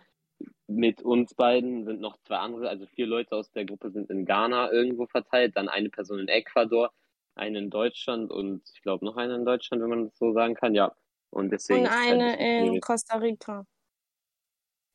[0.75, 4.25] mit uns beiden sind noch zwei andere, also vier Leute aus der Gruppe sind in
[4.25, 6.91] Ghana irgendwo verteilt, dann eine Person in Ecuador,
[7.35, 10.55] eine in Deutschland und ich glaube noch eine in Deutschland, wenn man das so sagen
[10.55, 10.93] kann, ja.
[11.29, 12.81] Und deswegen Und halt ein eine bisschen in.
[12.81, 13.65] Costa Rica.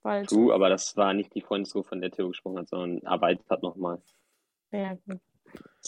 [0.02, 0.28] Falsch.
[0.28, 3.62] Du, aber das war nicht die Freundesgruppe, von der Theo gesprochen hat, sondern arbeitet hat
[3.62, 4.00] nochmal.
[4.70, 5.20] Ja, gut.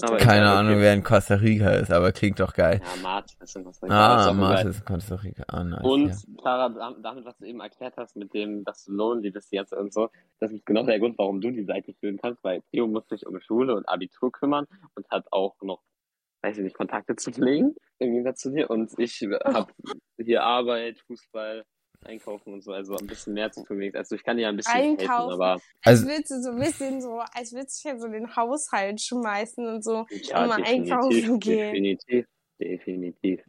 [0.03, 2.81] Aber Keine egal, Ahnung, wer in Costa Rica ist, aber klingt doch geil.
[2.83, 3.96] Ja, Martin ist in Costa Rica.
[3.96, 4.70] Ah, egal.
[4.70, 5.44] ist in Costa Rica.
[5.49, 5.83] Ah, nice.
[5.83, 6.16] Und ja.
[6.40, 9.92] Clara, dam- damit, was du eben erklärt hast, mit dem, dass du bist jetzt und
[9.92, 13.09] so, das ist genau der Grund, warum du die Seite führen kannst, weil Theo muss
[13.09, 15.83] sich um Schule und Abitur kümmern und hat auch noch,
[16.42, 18.70] weiß ich nicht, Kontakte zu pflegen, im Gegensatz zu dir.
[18.70, 19.73] Und ich habe
[20.16, 21.64] hier Arbeit, Fußball,
[22.10, 23.82] Einkaufen und so, also ein bisschen mehr zu tun.
[23.94, 25.32] Also ich kann dir ja ein bisschen helfen, Einkaufen.
[25.32, 29.00] aber Als würdest du so ein bisschen so, als würdest du ja so den Haushalt
[29.02, 30.06] schmeißen und so.
[30.10, 31.72] ja, Und mal einkaufen gehen.
[31.74, 32.26] definitiv,
[32.58, 33.40] definitiv.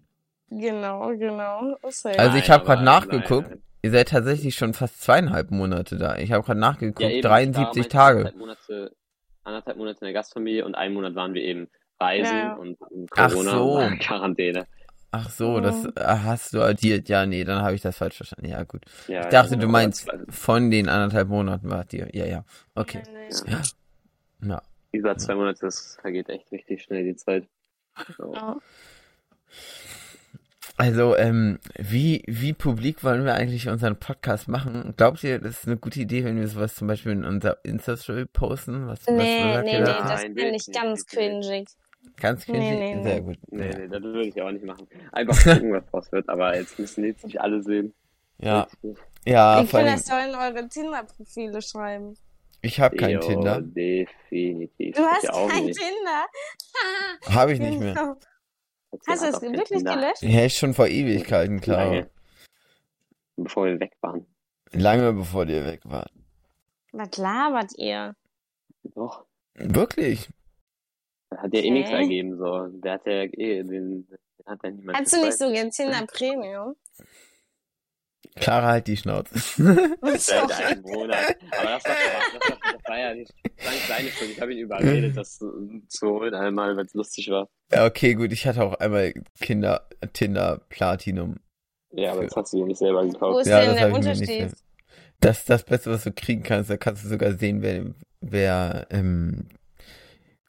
[0.49, 1.77] Genau, genau.
[1.81, 3.47] Halt- Also ich habe gerade nachgeguckt.
[3.47, 3.63] nein, nein.
[3.83, 6.17] Ihr seid tatsächlich schon fast zweieinhalb Monate da.
[6.17, 8.17] Ich habe gerade nachgeguckt, Ja, eben, 73 da war ich Tage.
[8.19, 8.95] Anderthalb Monate,
[9.43, 11.67] anderthalb Monate in der Gastfamilie und einen Monat waren wir eben
[11.99, 13.73] reisen Ja, und in Ach Corona so.
[13.75, 14.67] war Quarantäne.
[15.12, 15.93] Ach so, das Mhm.
[15.97, 17.10] äh, hast du addiert.
[17.10, 18.47] Ja, nee, dann habe ich das falsch verstanden.
[18.50, 18.82] Ja, gut.
[19.08, 22.08] Ja, Ich dachte, ja, du meinst von den anderthalb Monaten wart ihr.
[22.15, 22.45] Ja, ja.
[22.76, 23.04] Okay.
[23.13, 23.52] Nee.
[23.52, 23.62] Ja.
[24.43, 24.62] Ja.
[24.93, 27.47] Über zwei Monate, das vergeht echt richtig schnell die Zeit.
[28.17, 28.34] So.
[28.34, 28.58] Ja.
[30.78, 34.93] Also, ähm, wie, wie publik wollen wir eigentlich unseren Podcast machen?
[34.97, 38.26] Glaubt ihr, das ist eine gute Idee, wenn wir sowas zum Beispiel in unser Insta-Story
[38.26, 38.88] posten?
[38.88, 41.67] Was, was Nee, sagt nee, nee, das finde ich ganz cringig.
[42.17, 42.79] Ganz Nee, kindisch?
[42.79, 43.03] nee, nee.
[43.03, 43.37] Sehr gut.
[43.49, 43.77] Nee, ja.
[43.79, 44.87] nee, das würde ich auch nicht machen.
[45.11, 47.93] Einfach gucken, was draus wird, aber jetzt müssen jetzt nicht alle sehen.
[48.37, 48.67] Ja,
[49.25, 52.15] ja, allem, das sollen eure Tinder-Profile schreiben?
[52.63, 53.61] ich habe kein Jo, Tinder.
[53.61, 54.95] definitiv.
[54.95, 55.79] Du Ich hast auch kein nicht.
[55.79, 56.25] Tinder.
[57.39, 58.17] Habe ich nicht mehr.
[59.07, 59.95] Hast du es wirklich Tinder.
[59.95, 60.21] gelöscht?
[60.21, 61.85] Ja, ist schon vor Ewigkeiten, klar.
[61.85, 62.09] Lange.
[63.35, 64.25] Bevor wir weg waren.
[64.71, 66.11] Lange bevor ihr weg wart.
[66.93, 68.15] Was labert ihr?
[68.83, 69.25] Doch.
[69.55, 70.29] Wirklich?
[71.36, 72.02] Hat ja eh nichts Okay.
[72.04, 72.67] ergeben, so.
[72.80, 74.08] Der hat ja eh, den, den
[74.46, 76.76] hat ja niemand Hast du nicht so gern Tinder Premium?
[78.36, 79.34] Clara, halt die Schnauze.
[80.17, 81.36] Seit einem Monat.
[81.52, 81.96] Aber das war,
[82.34, 84.30] das war, das war ja nicht, das war nicht seine Schuld.
[84.32, 87.50] Ich habe ihn überredet, das zu holen einmal, weil es lustig war.
[87.72, 88.32] ja, okay, gut.
[88.32, 91.38] Ich hatte auch einmal Kinder, Tinder Platinum.
[91.91, 93.41] Ja, aber das hast du dir nicht selber Wo gekauft.
[93.41, 94.58] ist Ja, denn das der habe ich mir nicht Unterschied?
[95.20, 96.70] Das ist das Beste, was du kriegen kannst.
[96.70, 99.50] Da kannst du sogar sehen, wer, wer, ähm,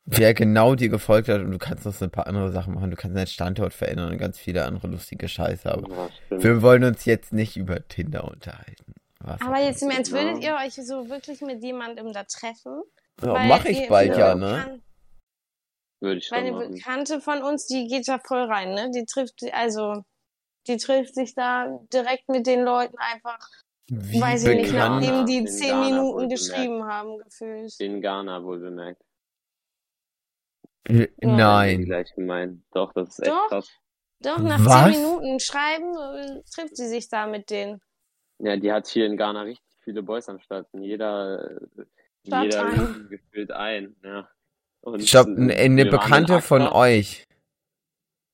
[0.04, 2.90] wer genau dir gefolgt hat und du kannst noch so ein paar andere Sachen machen.
[2.90, 5.70] Du kannst deinen Standort verändern und ganz viele andere lustige Scheiße.
[5.70, 5.88] Aber
[6.30, 8.94] Ja, wir wollen uns jetzt nicht über Tinder unterhalten.
[9.20, 9.90] Was Aber jetzt im.
[9.90, 12.82] Ernst, würdet ihr euch so wirklich mit jemandem da treffen?
[13.22, 14.80] ja, mach ich bald ja, ne?
[16.00, 16.74] Würde ich Weil schon eine machen.
[16.74, 18.90] Bekannte von uns, die geht da voll rein, ne?
[18.90, 20.02] Die trifft, also,
[20.66, 23.38] die trifft sich da direkt mit den Leuten einfach,
[23.88, 27.78] Wie weiß ich nicht, nachdem die zehn Ghana Minuten geschrieben haben, gefühlt.
[27.78, 29.00] In Ghana wohl bemerkt.
[30.88, 31.84] Äh, Die Nein.
[31.84, 32.62] gleich gemeint.
[32.72, 33.48] Doch, das ist echt Doch.
[33.48, 33.70] krass.
[34.20, 34.92] Doch, nach Was?
[34.92, 37.80] zehn Minuten schreiben, äh, trifft sie sich da mit denen.
[38.38, 40.66] Ja, die hat hier in Ghana richtig viele Boys am Start.
[40.72, 41.60] Und Jeder,
[42.26, 43.06] Statt jeder ein.
[43.10, 43.96] gefühlt ein.
[44.04, 44.28] Ja.
[44.80, 47.26] Und Ich glaube, eine, Bekannte von euch.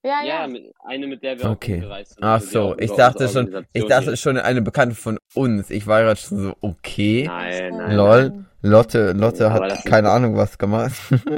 [0.04, 0.46] Ja, Ja, ja.
[0.48, 1.72] mit, eine, mit der wir Okay.
[1.72, 2.24] auch rumgereist sind.
[2.24, 5.70] Ach also so, ich dachte schon, ich dachte schon eine Bekannte von uns.
[5.70, 7.24] Ich war gerade schon so, okay.
[7.26, 7.96] Nein, nein.
[7.96, 8.44] Lol.
[8.60, 10.92] Lotte, Lotte Aber hat keine Ahnung was gemacht.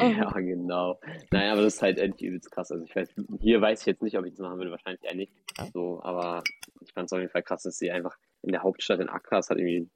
[0.00, 0.98] ja, genau.
[1.30, 2.72] Nein, aber das ist halt echt übelst krass.
[2.72, 5.14] Also ich weiß, hier weiß ich jetzt nicht, ob ich das machen würde, wahrscheinlich eher
[5.14, 5.32] nicht.
[5.72, 6.42] So, aber
[6.80, 9.38] ich fand es auf jeden Fall krass, dass sie einfach in der Hauptstadt in Accra,
[9.38, 9.88] es hat irgendwie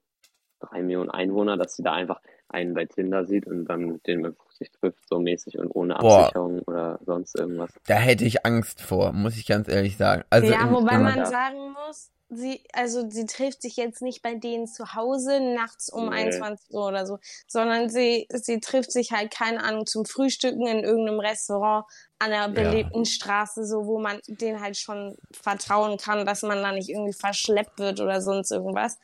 [0.61, 4.35] drei Millionen Einwohner, dass sie da einfach einen bei Tinder sieht und dann mit dem
[4.61, 6.19] sich trifft, so mäßig und ohne Boah.
[6.25, 7.71] Absicherung oder sonst irgendwas.
[7.87, 10.23] Da hätte ich Angst vor, muss ich ganz ehrlich sagen.
[10.29, 11.25] Also ja, in- wobei in- man Ja.
[11.25, 16.05] sagen muss, sie, also sie trifft sich jetzt nicht bei denen zu Hause nachts um
[16.09, 16.15] Nee.
[16.15, 20.83] 21 Uhr oder so, sondern sie, sie trifft sich halt, keine Ahnung, zum Frühstücken in
[20.83, 21.85] irgendeinem Restaurant
[22.19, 26.71] an einer belebten Straße, so wo man denen halt schon vertrauen kann, dass man da
[26.71, 28.97] nicht irgendwie verschleppt wird oder sonst irgendwas.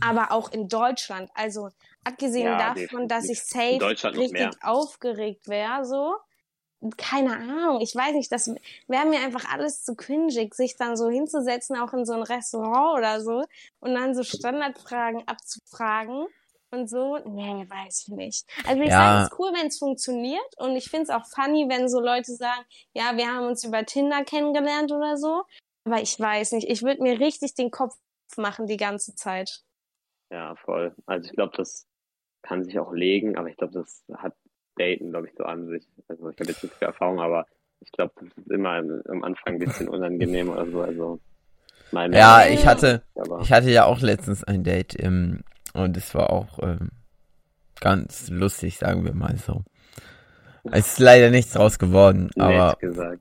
[0.00, 1.68] Aber auch in Deutschland, also
[2.04, 4.50] abgesehen Ja, davon, dass ich safe richtig mehr.
[4.62, 6.16] aufgeregt wäre, so,
[6.96, 8.48] keine Ahnung, ich weiß nicht, das
[8.88, 12.98] wäre mir einfach alles zu cringig, sich dann so hinzusetzen, auch in so ein Restaurant
[12.98, 13.44] oder so,
[13.80, 16.26] und dann so Standardfragen abzufragen
[16.72, 17.18] und so.
[17.18, 18.46] Nee, weiß ich nicht.
[18.66, 18.98] Also ich Ja.
[18.98, 22.00] sage, es ist cool, wenn es funktioniert und ich finde es auch funny, wenn so
[22.00, 25.44] Leute sagen, ja, wir haben uns über Tinder kennengelernt oder so.
[25.84, 27.94] Aber ich weiß nicht, ich würde mir richtig den Kopf
[28.36, 29.62] machen die ganze Zeit.
[30.30, 30.94] Ja, voll.
[31.06, 31.86] Also ich glaube, das
[32.42, 34.34] kann sich auch legen, aber ich glaube, das hat
[34.76, 35.86] Daten, glaube ich, so an sich.
[36.08, 37.46] Also ich habe jetzt nicht viel Erfahrung, aber
[37.80, 38.70] ich glaube, das ist immer
[39.08, 40.80] am Anfang ein bisschen unangenehm oder so.
[40.82, 41.20] Also
[41.90, 43.02] mehr, ja, mal ich hatte,
[43.42, 45.42] ich hatte ja auch letztens ein Date ähm,
[45.74, 46.90] und es war auch ähm,
[47.80, 49.62] ganz lustig, sagen wir mal so.
[50.64, 53.20] Es ist leider nichts draus geworden, aber nett gesagt.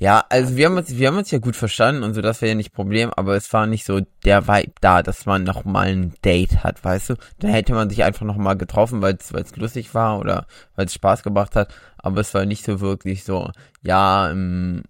[0.00, 2.52] Ja, also wir haben uns, wir haben uns ja gut verstanden und so, das wäre
[2.52, 5.88] ja nicht Problem, aber es war nicht so der Vibe da, dass man noch mal
[5.88, 7.14] ein Date hat, weißt du?
[7.38, 10.46] Da hätte man sich einfach noch mal getroffen, weil es, weil es lustig war oder
[10.74, 13.50] weil es Spaß gemacht hat, aber es war nicht so wirklich so,
[13.82, 14.84] ja, ähm,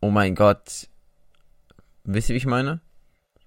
[0.00, 0.88] oh mein Gott,
[2.02, 2.80] wisst ihr, wie ich meine?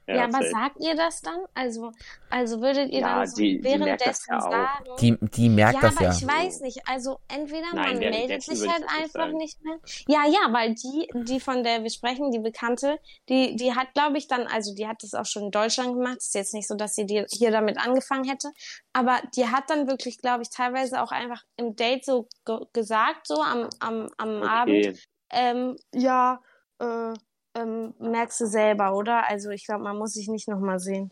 [0.08, 1.40] Ja, aber sagt ihr das dann?
[1.54, 1.92] Also,
[2.30, 4.52] also würdet ihr Ja, dann so die- die merkt währenddessen das ja auch.
[4.52, 4.86] sagen?
[5.00, 6.12] Die, die merkt ja, das aber ja.
[6.14, 6.82] ich weiß nicht.
[6.88, 9.38] Also entweder Nein, man meldet sich halt nicht einfach sagen.
[9.38, 9.80] nicht mehr.
[10.08, 14.18] Ja, ja, weil die, die von der wir sprechen, die Bekannte, die, die hat, glaube
[14.18, 16.18] ich, dann, also die hat das auch schon in Deutschland gemacht.
[16.18, 18.52] Ist jetzt nicht so, dass sie die hier damit angefangen hätte.
[18.92, 23.28] Aber die hat dann wirklich, glaube ich, teilweise auch einfach im Date so ge gesagt,
[23.28, 24.98] so am, am, am Abend, Okay,
[25.32, 26.42] ähm, ja,
[26.80, 27.14] äh,
[27.56, 29.28] ähm, merkst du selber, oder?
[29.30, 31.12] Also ich glaube, man muss sich nicht nochmal sehen.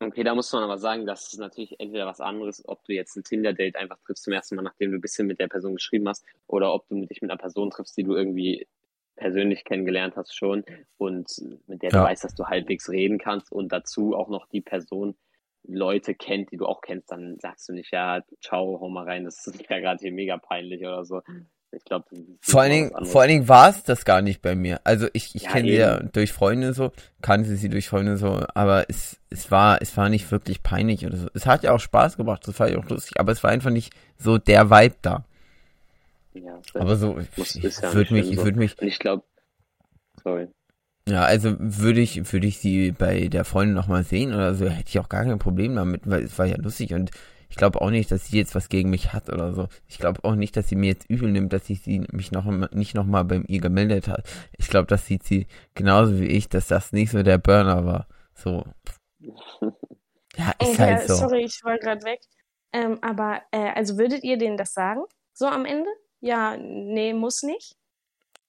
[0.00, 3.16] okay, da muss man aber sagen, das ist natürlich entweder was anderes, ob du jetzt
[3.16, 6.08] ein Tinder-Date einfach triffst zum ersten Mal, nachdem du ein bisschen mit der Person geschrieben
[6.08, 8.66] hast, oder ob du dich mit einer Person triffst, die du irgendwie
[9.16, 10.64] persönlich kennengelernt hast schon
[10.96, 11.30] und
[11.66, 12.04] mit der du Ja.
[12.04, 15.16] weißt, dass du halbwegs reden kannst und dazu auch noch die Person
[15.64, 19.24] Leute kennt, die du auch kennst, dann sagst du nicht, ja, ciao, hau mal rein,
[19.24, 21.20] das ist ja gerade hier mega peinlich oder so.
[21.72, 22.06] Ich glaube,
[22.40, 24.80] Vor allen Dingen, vor allen Dingen war es das gar nicht bei mir.
[24.84, 28.44] Also ich, ich Ja, kenne sie ja durch Freunde so, kannte sie durch Freunde so,
[28.54, 31.28] aber es, es war, es war nicht wirklich peinlich oder so.
[31.34, 33.70] Es hat ja auch Spaß gebracht, das war ja auch lustig, aber es war einfach
[33.70, 35.24] nicht so der Vibe da.
[36.32, 38.44] ja, Aber so, ich ja würde mich, ich so.
[38.44, 39.24] würde mich, Und ich glaube,
[40.22, 40.48] sorry.
[41.08, 44.88] ja, also würde ich, würde ich sie bei der Freundin nochmal sehen oder so, hätte
[44.88, 47.10] ich auch gar kein Problem damit, weil es war ja lustig und
[47.50, 49.68] ich glaube auch nicht, dass sie jetzt was gegen mich hat oder so.
[49.88, 52.46] Ich glaube auch nicht, dass sie mir jetzt übel nimmt, dass ich sie mich noch
[52.72, 54.28] nicht nochmal bei ihr gemeldet hat.
[54.56, 58.06] Ich glaube, das sieht sie genauso wie ich, dass das nicht so der Burner war.
[58.34, 58.64] So.
[60.36, 61.14] Ja, ist Okay, halt so.
[61.16, 62.20] sorry, ich war gerade weg.
[62.72, 65.02] Ähm, aber, äh, also würdet ihr denen das sagen?
[65.32, 65.90] So am Ende?
[66.20, 67.76] Ja, nee, muss nicht.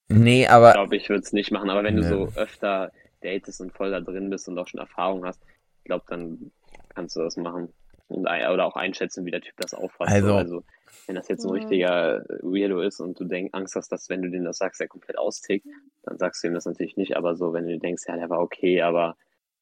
[0.08, 2.08] Nee, Ich aber glaube, ich würde es nicht machen, aber wenn du Nee.
[2.08, 5.40] so öfter datest und voll da drin bist und auch schon Erfahrung hast,
[5.78, 6.52] ich glaube, dann
[6.94, 7.72] kannst du das machen.
[8.12, 10.12] Und, ein- oder auch einschätzen, wie der Typ das auffasst.
[10.12, 10.64] Also- So, also
[11.06, 11.54] wenn das jetzt ein Mhm.
[11.54, 14.86] richtiger Weirdo ist und du denk, Angst hast, dass wenn du dem das sagst, er
[14.86, 15.66] komplett austickt,
[16.04, 17.16] dann sagst du ihm das natürlich nicht.
[17.16, 19.16] Aber so, wenn du denkst, ja, der war okay, aber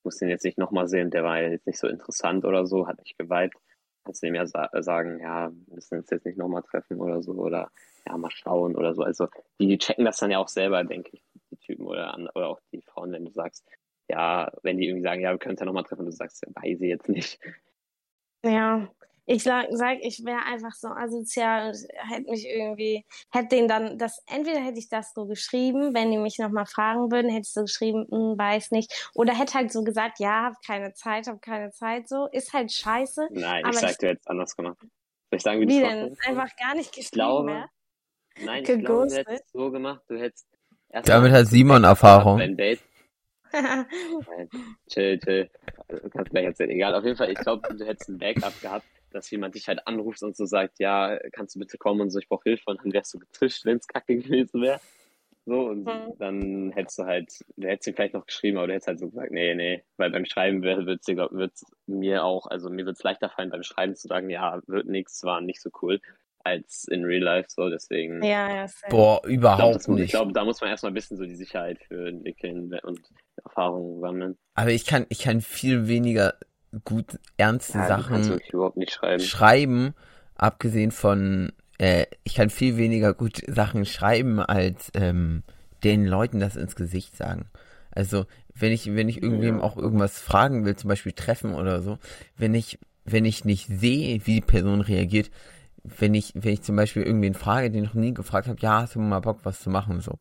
[0.04, 2.86] musst den jetzt nicht nochmal sehen, der war ja jetzt nicht so interessant oder so,
[2.86, 3.56] hat nicht geweibt,
[4.04, 7.22] kannst du dem ja sa sagen, ja, wir müssen uns jetzt nicht nochmal treffen oder
[7.22, 7.70] so oder
[8.06, 9.02] ja, mal schauen oder so.
[9.02, 9.28] Also
[9.60, 12.60] die checken das dann ja auch selber, denke ich, die Typen oder, an, oder auch
[12.72, 13.66] die Frauen, wenn du sagst,
[14.08, 16.42] ja, wenn die irgendwie sagen, ja, wir können uns ja nochmal treffen und du sagst,
[16.46, 17.38] ja, weiß ich jetzt nicht.
[18.44, 18.88] Ja,
[19.26, 21.76] ich sag, sag ich wäre einfach so asozial und
[22.10, 26.18] hätte mich irgendwie, hätte den dann das, entweder hätte ich das so geschrieben, wenn die
[26.18, 29.10] mich nochmal fragen würden, hätte ich so geschrieben, hm, weiß nicht.
[29.14, 32.26] Oder hätte halt so gesagt, ja, hab keine Zeit, hab keine Zeit, so.
[32.32, 33.28] Ist halt scheiße.
[33.30, 34.78] Nein, Aber ich sag, ich- du hättest anders gemacht.
[34.80, 34.88] Soll
[35.36, 36.16] ich sagen, wie, Wie denn?
[36.26, 37.68] Einfach gar nicht Ich geschrieben glaube, mehr?
[38.36, 40.46] nein, ich glaube, du hättest es so gemacht, du hättest
[41.04, 42.38] damit hat Simon Erfahrung.
[42.38, 42.80] beim Date.
[44.88, 45.50] Chill, chill.
[45.88, 46.70] Du kannst gleich erzählen.
[46.70, 49.86] Egal, auf jeden Fall, ich glaube, du hättest ein Backup gehabt, dass jemand dich halt
[49.86, 52.64] anruft und so sagt, ja, kannst du bitte kommen und so, ich brauche Hilfe.
[52.66, 54.80] Und dann wärst du getischt, wenn es kacke gewesen wäre.
[55.46, 56.12] So, und Mhm.
[56.18, 59.08] dann hättest du halt, du hättest ihm vielleicht noch geschrieben, aber du hättest halt so
[59.08, 63.02] gesagt, nee, nee, weil beim Schreiben wird es wird's mir auch, also mir wird es
[63.02, 65.98] leichter fallen, beim Schreiben zu sagen, ja, wird nix, war nicht so cool,
[66.44, 68.22] als in Real Life, so, deswegen.
[68.22, 70.10] ja, ja, boah, Ich glaube, überhaupt das muss- ich nicht.
[70.12, 73.00] glaube, da muss man erstmal ein bisschen so die Sicherheit für entwickeln und
[73.44, 74.38] Erfahrungen sammeln.
[74.54, 76.34] Aber ich kann, ich kann viel weniger
[76.84, 79.22] gut ernste Ja, Sachen wirklich überhaupt nicht schreiben.
[79.22, 79.94] schreiben,
[80.36, 85.42] abgesehen von, äh, ich kann viel weniger gut Sachen schreiben, als ähm,
[85.84, 87.46] den Leuten das ins Gesicht sagen.
[87.90, 89.62] Also, wenn ich, wenn ich irgendwem Ja.
[89.62, 91.98] auch irgendwas fragen will, zum Beispiel treffen oder so,
[92.36, 95.30] wenn ich, wenn ich nicht sehe, wie die Person reagiert,
[95.82, 98.82] wenn ich, wenn ich zum Beispiel irgendwen frage, den ich noch nie gefragt habe, ja,
[98.82, 100.18] hast du mal Bock, was zu machen, so.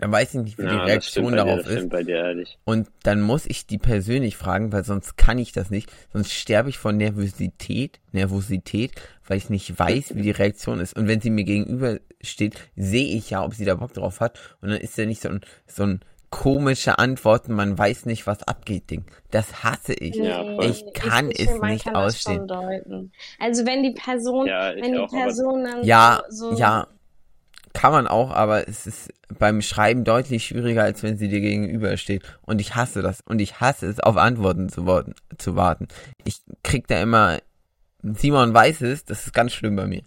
[0.00, 1.92] Dann weiß ich nicht, wie die Ja, stimmt Reaktion dir, darauf das ist.
[1.92, 2.58] dir ehrlich.
[2.64, 5.92] Und dann muss ich die persönlich fragen, weil sonst kann ich das nicht.
[6.12, 8.92] Sonst sterbe ich von Nervosität, Nervosität,
[9.26, 10.96] weil ich nicht weiß, wie die Reaktion ist.
[10.96, 14.38] Und wenn sie mir gegenüber steht, sehe ich ja, ob sie da Bock drauf hat.
[14.62, 18.42] Und dann ist ja nicht so ein, so ein komische Antworten, man weiß nicht, was
[18.44, 19.04] abgeht, Ding.
[19.30, 20.14] Das hasse ich.
[20.14, 20.58] Ja.
[20.62, 22.50] Ich kann ich es finde, man nicht kann ausstehen.
[23.38, 26.86] Also wenn die Person, Ja, ich wenn die auch, Person dann Ja, so, so ja,
[27.72, 32.22] kann man auch, aber es ist beim Schreiben deutlich schwieriger, als wenn sie dir gegenübersteht.
[32.42, 33.20] Und ich hasse das.
[33.22, 35.88] Und ich hasse es, auf Antworten zu, warten, zu warten.
[36.24, 37.38] Ich krieg da immer,
[38.02, 40.02] Simon weiß es, das ist ganz schlimm bei mir.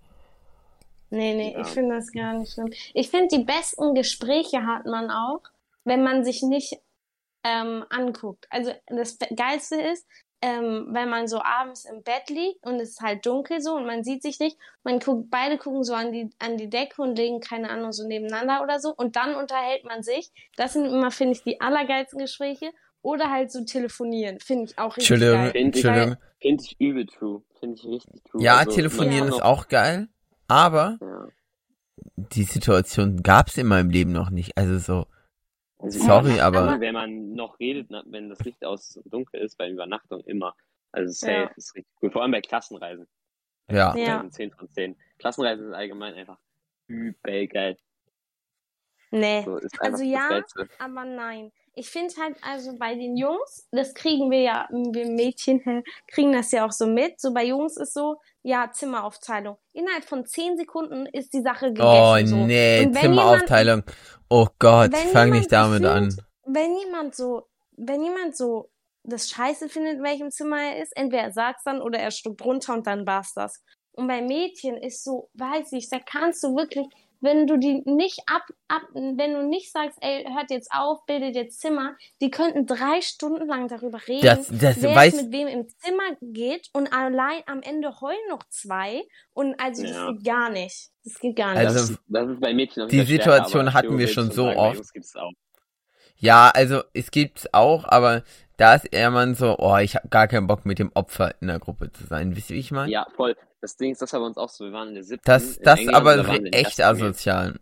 [1.09, 1.61] Nee, nee, Ja.
[1.61, 2.71] ich finde das gar nicht schlimm.
[2.93, 5.41] Ich finde, die besten Gespräche hat man auch,
[5.85, 6.79] wenn man sich nicht
[7.43, 8.47] ähm, anguckt.
[8.49, 10.07] Also das Geilste ist,
[10.45, 13.85] ähm, wenn man so abends im Bett liegt und es ist halt dunkel so und
[13.85, 17.15] man sieht sich nicht, man guckt, beide gucken so an die, an die Decke und
[17.15, 20.31] legen, keine Ahnung, so nebeneinander oder so und dann unterhält man sich.
[20.57, 22.71] Das sind immer, finde ich, die allergeilsten Gespräche.
[23.05, 25.51] Oder halt so telefonieren, finde ich auch richtig Entschuldigung, geil.
[25.51, 26.17] Finde ich, Entschuldigung.
[26.41, 27.43] find ich übel true.
[27.59, 28.41] Finde ich richtig true.
[28.41, 30.07] Ja, Also, telefonieren man ist auch geil,
[30.47, 31.27] aber Ja.
[32.15, 34.57] die Situation gab's in meinem Leben noch nicht.
[34.57, 35.05] Also so,
[35.83, 39.41] Also, sorry, ja, aber wenn man noch redet, na- wenn das Licht aus und dunkel
[39.41, 40.55] ist, bei Übernachtung immer.
[40.93, 41.51] Also safe Ja.
[41.57, 42.13] ist richtig gut.
[42.13, 43.05] Vor allem bei Klassenreisen.
[43.69, 43.77] ja.
[43.77, 43.91] Ja.
[44.21, 44.95] Klassenreisen 10 von 10.
[45.19, 46.37] Klassenreisen ist allgemein einfach
[46.87, 47.77] übel geil.
[49.11, 49.43] Nee.
[49.43, 50.41] So, Also ja,
[50.79, 51.51] aber nein.
[51.75, 56.51] Ich finde halt, also bei den Jungs, das kriegen wir ja, wir Mädchen kriegen das
[56.51, 57.19] ja auch so mit.
[57.19, 59.57] So bei Jungs ist so, ja, Zimmeraufteilung.
[59.73, 61.87] Innerhalb von zehn Sekunden ist die Sache gegessen.
[61.87, 62.35] Oh so.
[62.45, 63.83] nee, wenn Zimmeraufteilung.
[64.29, 66.03] Oh Gott, fang nicht jemand damit an.
[66.09, 67.43] gefühlt- Wenn jemand so,
[67.77, 68.69] wenn jemand so
[69.03, 72.43] das Scheiße findet, in welchem Zimmer er ist, entweder er sagt's dann oder er stuckt
[72.45, 73.63] runter und dann war's das.
[73.95, 76.87] Und bei Mädchen ist so, weiß ich, da kannst du wirklich,
[77.23, 81.35] wenn du die nicht ab, ab, wenn du nicht sagst, ey, hört jetzt auf, bildet
[81.35, 85.33] jetzt Zimmer, die könnten drei Stunden lang darüber reden, Das, das wer weiß, jetzt mit
[85.33, 90.11] wem im Zimmer geht und allein am Ende heulen noch zwei und also das Ja.
[90.11, 90.89] geht gar nicht.
[91.05, 91.59] Das geht gar nicht.
[91.59, 94.81] Also, das, ist, das bei Mädchen die stärker, Situation aber hatten wir schon so oft.
[96.17, 98.23] Ja, also es gibt's auch, aber
[98.57, 101.47] da ist eher man so, oh, ich habe gar keinen Bock mit dem Opfer in
[101.47, 102.35] der Gruppe zu sein.
[102.35, 102.91] Wisst ihr, wie ich meine?
[102.91, 103.35] Ja, voll.
[103.63, 104.65] Das Ding ist, das war bei uns auch so.
[104.65, 105.23] Wir waren in der siebten.
[105.23, 107.61] Das, das England, aber da echt asozial.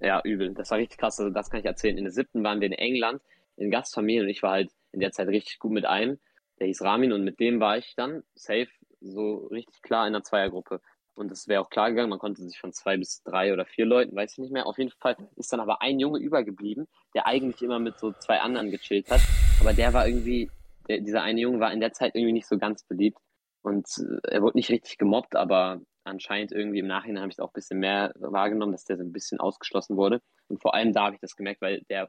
[0.00, 0.54] Ja, übel.
[0.54, 1.20] Das war richtig krass.
[1.20, 1.96] Also das kann ich erzählen.
[1.96, 3.22] In der siebten waren wir in England
[3.54, 6.18] in Gastfamilie und ich war halt in der Zeit richtig gut mit einem.
[6.58, 8.66] Der hieß Ramin und mit dem war ich dann safe
[9.00, 10.80] so richtig klar in einer Zweiergruppe.
[11.14, 13.86] Und es wäre auch klar gegangen, man konnte sich von zwei bis drei oder vier
[13.86, 14.66] Leuten, weiß ich nicht mehr.
[14.66, 18.40] Auf jeden Fall ist dann aber ein Junge übergeblieben, der eigentlich immer mit so zwei
[18.40, 19.20] anderen gechillt hat.
[19.60, 20.50] Aber der war irgendwie,
[20.88, 23.18] der, dieser eine Junge war in der Zeit irgendwie nicht so ganz beliebt.
[23.62, 27.40] Und äh, er wurde nicht richtig gemobbt, aber anscheinend irgendwie im Nachhinein habe ich es
[27.40, 30.22] auch ein bisschen mehr wahrgenommen, dass der so ein bisschen ausgeschlossen wurde.
[30.48, 32.08] Und vor allem da habe ich das gemerkt, weil der,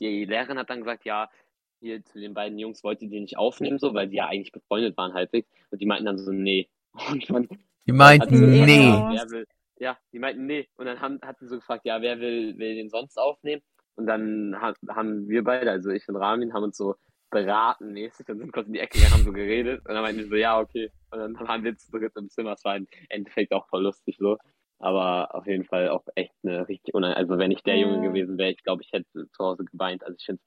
[0.00, 1.30] die Lehrerin hat dann gesagt, ja,
[1.80, 4.96] hier zu den beiden Jungs wollte die nicht aufnehmen, so, weil die ja eigentlich befreundet
[4.96, 5.48] waren halbwegs.
[5.70, 6.68] Und die meinten dann so, nee.
[7.10, 7.48] Und dann
[7.86, 9.08] Die meinten, so nee.
[9.08, 9.46] wer will,
[9.78, 10.68] ja, die meinten, nee.
[10.76, 13.62] Und dann haben, hat sie so gefragt, ja, wer will, will den sonst aufnehmen?
[13.96, 16.96] Und dann ha- haben wir beide, also ich und Ramin, haben uns so
[17.32, 19.80] beraten mäßig und sind kurz in die Ecke gegangen, haben so geredet.
[19.86, 20.92] Und dann meinten wir so, ja, okay.
[21.10, 22.52] Und dann waren wir zu dritt im Zimmer.
[22.52, 24.38] Es war im Endeffekt auch voll lustig so.
[24.78, 27.18] Aber auf jeden Fall auch echt eine richtig unangenehm.
[27.24, 28.10] Also wenn ich der Junge Ja.
[28.10, 30.04] gewesen wäre, ich glaube, ich hätte zu Hause geweint.
[30.04, 30.42] Also ich finde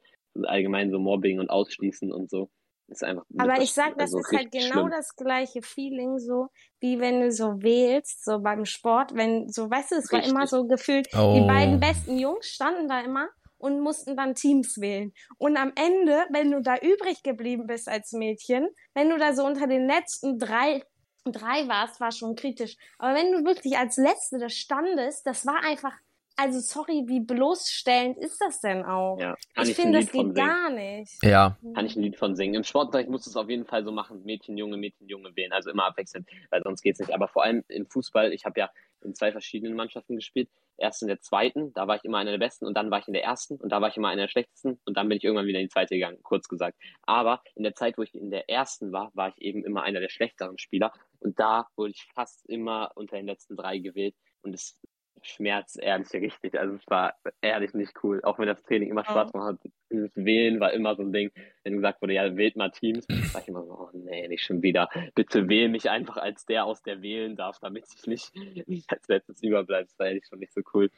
[0.50, 2.50] allgemein so Mobbing und Ausschließen und so
[2.88, 3.26] ist einfach.
[3.38, 4.92] Aber ich sag, das also ist halt genau schlimm.
[4.92, 9.92] das gleiche Feeling, so wie wenn du so wählst, so beim Sport, wenn so, weißt
[9.92, 10.50] du, es war immer Richtig.
[10.50, 11.48] so gefühlt, die Oh.
[11.48, 13.30] beiden besten Jungs standen da immer
[13.66, 15.12] und mussten dann Teams wählen.
[15.40, 19.44] Und am Ende, wenn du da übrig geblieben bist als Mädchen, wenn du da so
[19.44, 20.84] unter den letzten drei
[21.32, 22.78] drei warst, war schon kritisch.
[23.00, 25.94] Aber wenn du wirklich als Letzte da standest, das war einfach,
[26.38, 29.20] also sorry, wie bloßstellend ist das denn auch?
[29.20, 30.48] Ja, kann ich ich, finde, ein das Lied von geht singen.
[30.48, 31.24] gar nicht.
[31.24, 32.56] Ja, Kann ich ein Lied von singen.
[32.56, 34.24] Im Sportunterricht musst du es auf jeden Fall so machen.
[34.24, 35.54] Mädchen, Junge, Mädchen, Junge wählen.
[35.54, 37.14] Also immer abwechselnd, weil sonst geht's nicht.
[37.14, 38.70] Aber vor allem im Fußball, ich habe ja
[39.02, 40.50] in zwei verschiedenen Mannschaften gespielt.
[40.78, 43.08] Erst in der zweiten, da war ich immer einer der besten und dann war ich
[43.08, 45.24] in der ersten und da war ich immer einer der schlechtesten und dann bin ich
[45.24, 46.78] irgendwann wieder in die zweite gegangen, kurz gesagt.
[47.04, 50.02] Aber in der Zeit, wo ich in der ersten war, war ich eben immer einer
[50.02, 54.54] der schlechteren Spieler und da wurde ich fast immer unter den letzten drei gewählt und
[54.54, 54.78] es
[55.22, 56.60] schmerzt ehrlich richtig.
[56.60, 58.22] Also es war ehrlich nicht cool.
[58.24, 59.72] Auch wenn das Training immer Spaß gemacht hat.
[59.92, 61.32] Dieses Wählen war immer so ein Ding.
[61.64, 64.62] Wenn gesagt wurde, ja, wählt mal Teams, war ich immer so, oh nee, nicht schon
[64.62, 64.90] wieder.
[65.16, 68.34] Bitte wähl mich einfach als der aus der wählen darf, damit ich nicht,
[68.68, 69.86] nicht als letztes überbleibe.
[69.86, 70.90] Das war ehrlich schon nicht so cool.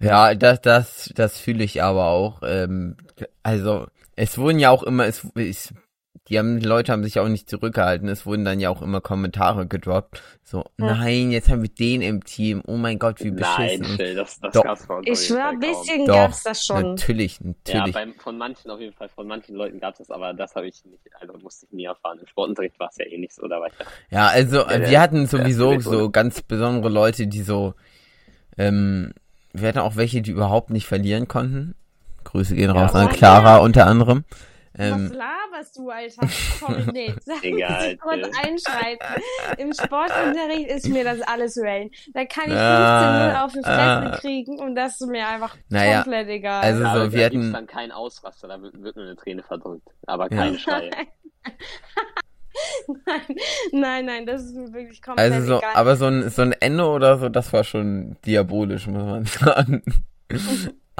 [0.00, 2.42] ja, das, das, das fühle ich aber auch.
[2.44, 2.96] Ähm,
[3.42, 5.74] also, es wurden ja auch immer, es, es,
[6.28, 8.08] die haben, die Leute haben sich auch nicht zurückgehalten.
[8.08, 10.22] Es wurden dann ja auch immer Kommentare gedroppt.
[10.44, 10.94] So, Ja.
[10.94, 12.62] nein, jetzt haben wir den im Team.
[12.66, 13.96] Oh mein Gott, wie Nein, beschissen.
[13.96, 14.62] Phil, das, das Doch.
[14.62, 16.82] gab's bei uns Ich schwör, ein bisschen Doch, gab's das schon.
[16.94, 17.94] Natürlich, Ja, natürlich.
[17.94, 20.68] beim, von manchen auf jeden Fall, von manchen Leuten gab es das, aber das habe
[20.68, 22.18] ich nicht, also musste ich nie erfahren.
[22.20, 24.88] Im Sportunterricht war es ja eh nicht so, da war ich ja Ja, also Ja,
[24.88, 27.74] wir hatten sowieso Weg, so ganz besondere Leute, die so,
[28.56, 29.12] ähm,
[29.52, 31.74] wir hatten auch welche, die überhaupt nicht verlieren konnten.
[32.22, 34.24] Grüße gehen Ja, raus an aber- Clara unter anderem.
[34.72, 36.28] Was Ähm, laberst du, Alter?
[36.28, 37.12] Sorry, nee.
[37.24, 39.22] Sag Egal, ich kurz einschreiten.
[39.58, 41.90] Im Sportunterricht ist mir das alles Wellen.
[42.14, 44.16] Da kann ich 15 Ah, 0 auf die Fresse ah.
[44.20, 46.62] kriegen und das ist mir einfach Naja, komplett egal.
[46.62, 49.16] also- Ja, so, aber wir da hatten- gibt's dann keinen Ausraster, da wird, nur eine
[49.16, 49.88] Träne verdrückt.
[50.06, 50.36] Aber Ja.
[50.36, 50.90] keine Schreie.
[53.06, 53.20] nein,
[53.72, 55.70] nein, nein, das ist mir wirklich komplett also so, egal.
[55.74, 59.82] aber so ein, so ein Ende oder so, das war schon diabolisch, muss man sagen.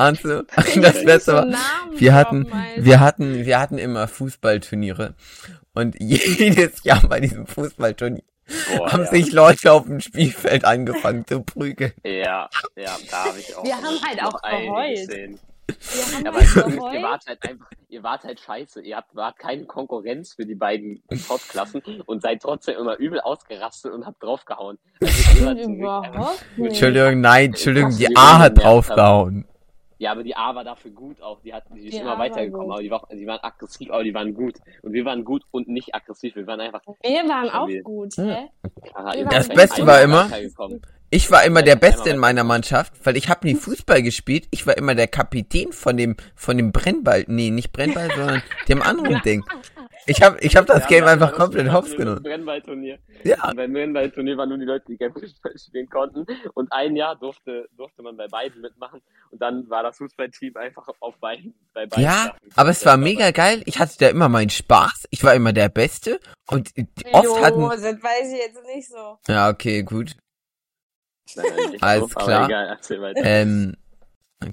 [0.01, 0.47] Ahnst du?
[0.81, 1.47] Das so war,
[1.93, 5.15] wir hatten, wir hatten, wir hatten immer Fußballturniere.
[5.75, 8.23] Und jedes Jahr bei diesem Fußballturnier
[8.77, 9.11] Boah, haben ja.
[9.11, 11.93] sich Leute auf dem Spielfeld angefangen zu prügeln.
[12.03, 13.63] Ja, ja, da habe ich auch.
[13.63, 15.39] Wir haben halt auch geheult.
[16.17, 17.03] haben Aber halt ihr geheult.
[17.03, 18.81] wart halt einfach, ihr wart halt scheiße.
[18.81, 23.93] Ihr habt, wart keine Konkurrenz für die beiden Top-Klassen und seid trotzdem immer übel ausgerastet
[23.93, 24.79] und habt draufgehauen.
[25.03, 26.31] Also, ihr.
[26.57, 29.45] Entschuldigung, nein, Entschuldigung, die A hat draufgehauen.
[30.01, 31.43] Ja, aber die A war dafür gut auch.
[31.43, 34.03] Die, hat, die ist Die immer A weitergekommen, aber die, war, die waren aggressiv, aber
[34.03, 34.55] die waren gut.
[34.81, 36.35] Und wir waren gut und nicht aggressiv.
[36.37, 37.83] Wir waren einfach Wir waren auch Stabil.
[37.83, 38.25] gut, Ja.
[38.25, 38.49] hä?
[38.83, 40.31] Clara, Das Beste war immer-.
[41.11, 44.47] Ich war immer der Ja, Beste in meiner Mannschaft, weil ich habe nie Fußball gespielt.
[44.53, 47.25] Ich war immer der Kapitän von dem von dem Brennball.
[47.27, 49.45] Nee, nicht Brennball, sondern dem anderen Ding.
[50.11, 52.21] Ich habe ich hab das Ja, Game einfach komplett das- hops genommen.
[52.23, 52.99] Brennballturnier.
[53.23, 56.27] Ja, Und beim Brennballturnier waren nur die Leute, die Fußball spielen konnten.
[56.55, 59.01] Und ein Jahr durfte, durfte man bei beiden mitmachen.
[59.31, 62.03] Und dann war das Fußballteam einfach auf beiden, bei beiden.
[62.03, 62.39] ja, Sachen.
[62.57, 63.63] aber es war mega geil.
[63.67, 65.05] Ich hatte da immer meinen Spaß.
[65.11, 66.19] Ich war immer der Beste
[66.51, 66.73] und
[67.13, 69.19] oft jo, hatten das weiß ich jetzt nicht so.
[69.29, 70.17] Ja, okay, gut.
[71.37, 72.47] Nein, nein, nicht Alles aber klar.
[72.47, 73.21] Egal, erzähl weiter.
[73.25, 73.77] Ähm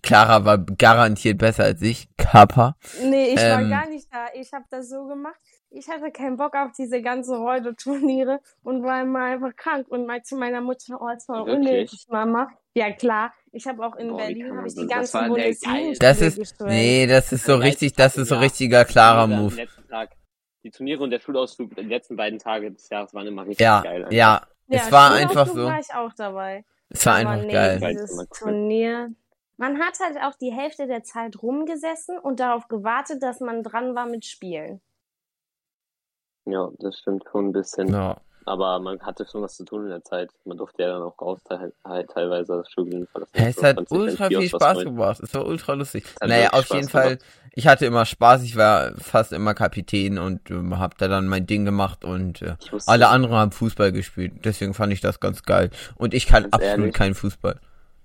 [0.02, 2.10] Clara war garantiert besser als ich.
[2.18, 2.76] Kappa.
[3.04, 3.52] Nee, ich Ähm.
[3.52, 4.26] war gar nicht da.
[4.34, 5.36] Ich habe das so gemacht.
[5.70, 10.22] Ich hatte keinen Bock auf diese ganzen Reude-Turniere und war immer einfach krank und mal
[10.24, 12.50] zu meiner Mutter, oh, es war unnötig, Mama.
[12.74, 13.34] Ja, klar.
[13.52, 15.96] Ich habe auch in Boah, Berlin habe ich die das ganzen geil.
[16.00, 19.56] Das ist nee, das ist so richtig, das ist so richtiger klarer Move.
[19.90, 20.12] Tag.
[20.64, 23.82] Die Turniere und der Schulausflug, die letzten beiden Tage des Jahres waren immer richtig Ja,
[23.82, 24.08] geil.
[24.12, 25.66] ja, Ja, es war einfach so.
[25.66, 26.66] war ich auch dabei.
[26.90, 27.80] Es war einfach nee, geil.
[27.80, 28.28] Dieses.
[28.30, 29.10] Turnier.
[29.58, 33.96] Man hat halt auch die Hälfte der Zeit rumgesessen und darauf gewartet, dass man dran
[33.96, 34.82] war mit Spielen.
[36.46, 37.90] Ja, das stimmt schon ein bisschen.
[37.90, 38.22] Ja.
[38.46, 40.32] Aber man hatte schon was zu tun in der Zeit.
[40.46, 41.74] Man durfte ja dann auch raus, halt,
[42.10, 43.32] teilweise das Studium verlassen.
[43.34, 45.20] Es So, hat ultra viel Spaß gebracht.
[45.22, 46.06] Es war ultra lustig.
[46.22, 47.26] hat Naja, auf Spaß jeden Fall, gemacht.
[47.56, 48.44] ich hatte immer Spaß.
[48.44, 52.56] Ich war fast immer Kapitän und ähm, hab da dann mein Ding gemacht und äh,
[52.86, 54.46] alle anderen haben Fußball gespielt.
[54.46, 55.70] Deswegen fand ich das ganz geil.
[55.96, 56.94] Und ich kann Ganz absolut ehrlich?
[56.94, 57.60] keinen Fußball.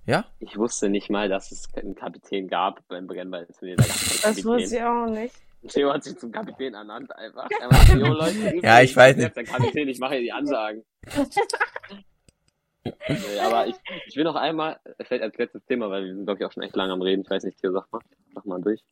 [0.05, 0.25] Ja?
[0.41, 3.77] ich wusste nicht mal, dass es einen Kapitän gab beim Brennballturnier.
[3.77, 5.35] Das wusste ich auch nicht.
[5.69, 7.49] Theo hat sich zum Kapitän ernannt einfach.
[7.61, 10.83] Er war, jo, Leute, Ja, ich weiß jetzt der Kapitän, ich mache hier die Ansagen.
[12.85, 13.77] nee, aber ich,
[14.07, 16.65] ich will noch einmal, vielleicht als letztes Thema, weil wir sind, glaube ich, auch schon
[16.65, 17.23] echt lange am Reden.
[17.23, 18.01] Ich weiß nicht, Theo, sag mal,
[18.35, 18.83] sag mal durch.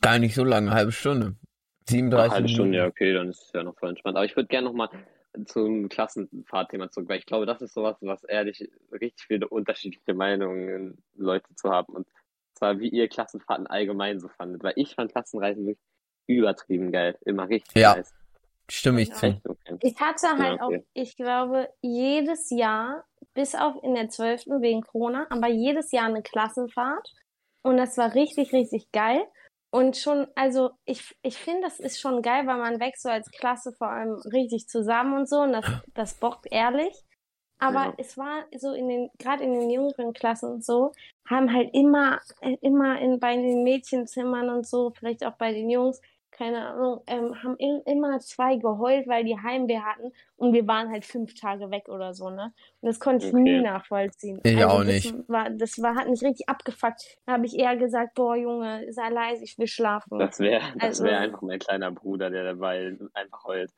[0.00, 1.34] Gar nicht so lange, halbe Stunde.
[1.36, 4.16] Ach, 37 halbe Stunde, ja, okay, dann ist es ja noch voll entspannt.
[4.16, 4.88] Aber ich würde gerne nochmal
[5.44, 11.02] zum Klassenfahrtthema zurück, weil ich glaube, das ist sowas, was ehrlich richtig viele unterschiedliche Meinungen
[11.14, 11.94] Leute zu haben.
[11.94, 12.06] Und
[12.54, 14.62] zwar, wie ihr Klassenfahrten allgemein so fandet.
[14.62, 15.84] Weil ich fand Klassenreisen wirklich
[16.26, 17.18] übertrieben geil.
[17.24, 17.96] Immer richtig Ja.
[17.96, 18.14] nice.
[18.68, 19.40] Stimme ich zu.
[19.80, 20.78] Ich hatte halt Ja, okay.
[20.78, 24.60] auch, ich glaube, jedes Jahr, bis auf in der 12.
[24.60, 27.12] wegen Corona, aber jedes Jahr eine Klassenfahrt.
[27.62, 29.24] Und das war richtig, richtig geil.
[29.76, 33.30] Und schon, also ich, ich finde, das ist schon geil, weil man wächst so als
[33.30, 35.40] Klasse vor allem richtig zusammen und so.
[35.40, 36.94] Und das, das bockt ehrlich.
[37.58, 37.94] Aber Ja.
[37.98, 40.92] es war so in den, gerade in den jüngeren Klassen und so,
[41.28, 45.70] haben halt immer, äh, immer in, bei den Mädchenzimmern und so, vielleicht auch bei den
[45.70, 46.00] Jungs,
[46.36, 50.90] keine Ahnung, ähm, haben im, immer zwei geheult, weil die Heimweh hatten und wir waren
[50.90, 52.52] halt fünf Tage weg oder so, ne?
[52.80, 53.42] Und das konnte ich Okay.
[53.42, 54.40] nie nachvollziehen.
[54.44, 55.14] Ich also auch das nicht.
[55.28, 57.18] War, das war, hat mich richtig abgefuckt.
[57.26, 60.18] Da habe ich eher gesagt, boah, Junge, sei leise, ich will schlafen.
[60.18, 63.70] Das wäre das Also- wär einfach mein kleiner Bruder, der dabei einfach heult.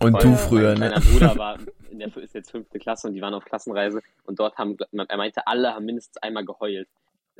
[0.00, 1.00] Und du früher, mein ne?
[1.00, 1.58] kleiner Bruder war
[1.90, 5.16] in der ist jetzt fünfte Klasse und die waren auf Klassenreise und dort haben er
[5.16, 6.88] meinte, alle haben mindestens einmal geheult.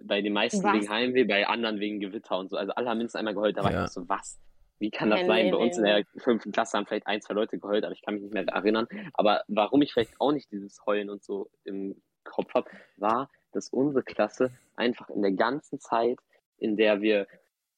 [0.02, 0.74] Bei den meisten Was?
[0.74, 2.56] wegen Heimweh, bei anderen wegen Gewitter und so.
[2.56, 3.56] Also alle haben mindestens einmal geheult.
[3.56, 3.84] Da war Ja.
[3.84, 4.38] ich so, was?
[4.84, 5.44] Wie kann das Nee, sein?
[5.46, 7.94] nee, Bei uns nee, in der fünften Klasse haben vielleicht ein, zwei Leute geheult, aber
[7.94, 8.86] ich kann mich nicht mehr erinnern.
[9.14, 13.70] Aber warum ich vielleicht auch nicht dieses Heulen und so im Kopf habe, war, dass
[13.70, 16.18] unsere Klasse einfach in der ganzen Zeit,
[16.58, 17.26] in der wir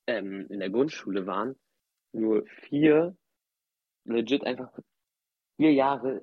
[0.09, 1.55] ähm, in der Grundschule waren,
[2.11, 3.17] nur vier,
[4.05, 4.73] legit einfach
[5.59, 6.23] vier Jahre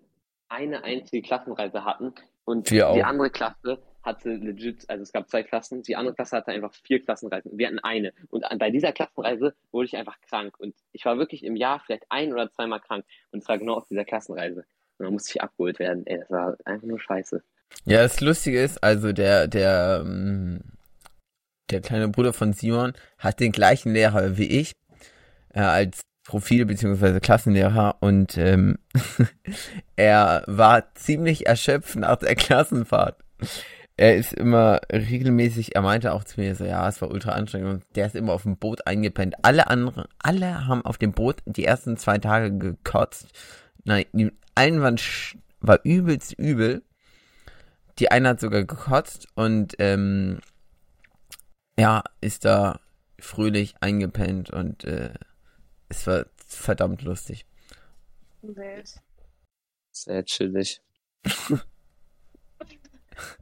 [0.50, 2.14] eine einzige Klassenreise hatten
[2.44, 3.08] und Wir die auch.
[3.08, 7.02] andere Klasse hatte legit, also es gab zwei Klassen, die andere Klasse hatte einfach vier
[7.02, 7.58] Klassenreisen.
[7.58, 8.14] Wir hatten eine.
[8.30, 10.60] Und bei dieser Klassenreise wurde ich einfach krank.
[10.60, 13.06] Und ich war wirklich im Jahr vielleicht ein oder zweimal krank.
[13.32, 14.66] Und es war genau auf dieser Klassenreise.
[14.98, 16.06] Und dann musste ich abgeholt werden.
[16.06, 17.42] Ey, das war einfach nur scheiße.
[17.86, 20.62] Ja, das Lustige ist, also der, der, ähm,
[21.72, 24.74] der kleine Bruder von Simon hat den gleichen Lehrer wie ich,
[25.54, 27.20] äh, als Profil- bzw.
[27.20, 28.78] Klassenlehrer und ähm,
[29.96, 33.18] er war ziemlich erschöpft nach der Klassenfahrt.
[33.96, 37.70] Er ist immer regelmäßig, er meinte auch zu mir so, ja, es war ultra anstrengend
[37.70, 39.36] und der ist immer auf dem Boot eingepennt.
[39.44, 43.28] Alle anderen, alle haben auf dem Boot die ersten zwei Tage gekotzt.
[43.84, 46.84] Nein, die- allen waren, sch- war übelst übel.
[48.00, 50.40] Die eine hat sogar gekotzt und ähm,
[51.78, 52.80] ja, ist da
[53.20, 55.14] fröhlich eingepennt und äh,
[55.90, 57.46] es war verdammt lustig.
[58.42, 58.96] Wild.
[59.92, 60.82] Sehr chillig.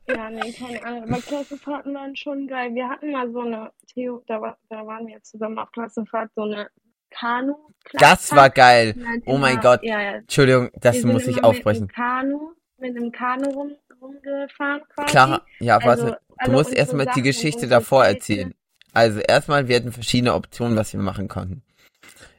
[0.08, 1.04] Ja, nee, keine Ahnung.
[1.04, 2.74] Aber Klassenfahrten waren schon geil.
[2.74, 6.44] Wir hatten mal so eine, Theo, da, war, da waren wir zusammen auf Klassenfahrt, so
[6.44, 6.70] eine
[7.10, 7.56] kanu
[7.94, 8.96] Das war geil.
[9.26, 9.84] Oh mein Immer- Gott.
[9.84, 10.12] Ja, ja.
[10.16, 11.88] Entschuldigung, das muss ich aufbrechen.
[11.88, 15.12] Mit einem Kanu, mit einem Kanu rum, rumgefahren quasi.
[15.12, 16.20] Clara, ja, Also, warte.
[16.28, 18.54] Du alle musst erstmal die Sachen, Geschichte davor erzählen.
[18.94, 21.64] Also erstmal, wir hatten verschiedene Optionen, was wir machen konnten.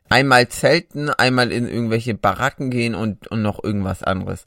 [0.08, 4.44] Einmal zelten, einmal in irgendwelche Baracken gehen und, und noch irgendwas anderes.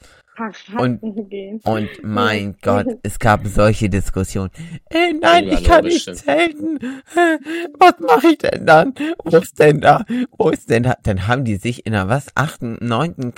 [1.29, 1.61] Gehen.
[1.63, 4.51] Und mein Gott, es gab solche Diskussionen.
[4.89, 6.79] Ey, nein, ich kann nicht zelten.
[7.79, 8.93] Was mache ich denn dann?
[9.23, 10.05] Wo ist denn da?
[10.37, 10.97] Wo ist denn da?
[11.03, 12.27] Dann haben die sich in der was?
[12.35, 13.33] Achten, neunten,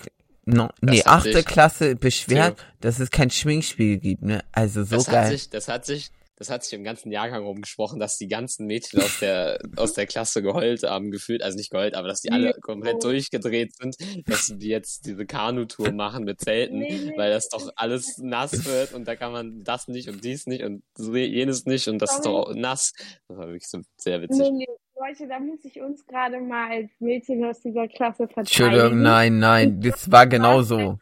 [0.46, 4.44] no, nee, hat achte Klasse beschwert, dass es kein Schminkspiel gibt, ne?
[4.52, 5.32] Also so das hat geil.
[5.32, 9.02] sich, das hat sich, das hat sich im ganzen Jahrgang rumgesprochen, dass die ganzen Mädchen
[9.02, 12.54] aus der, aus der Klasse geheult haben, gefühlt, also nicht geheult, aber dass die alle
[12.62, 13.10] komplett oh.
[13.10, 17.18] durchgedreht sind, dass die jetzt diese Kanutour machen mit Zelten, Nee, nee.
[17.18, 20.64] weil das doch alles nass wird und da kann man das nicht und dies nicht
[20.64, 22.94] und jenes nicht und das ist doch nass.
[23.28, 24.40] Das war wirklich so sehr witzig.
[24.40, 24.68] Nee, nee,
[25.00, 28.64] Leute, da muss ich uns gerade mal als Mädchen aus dieser Klasse verteidigen.
[28.64, 31.00] Entschuldigung, nein, nein, das war genau so.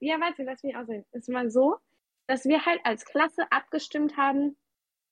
[0.00, 1.04] Ja, warte, lass mich aussehen.
[1.12, 1.76] Es war so,
[2.26, 4.56] dass wir halt als Klasse abgestimmt haben,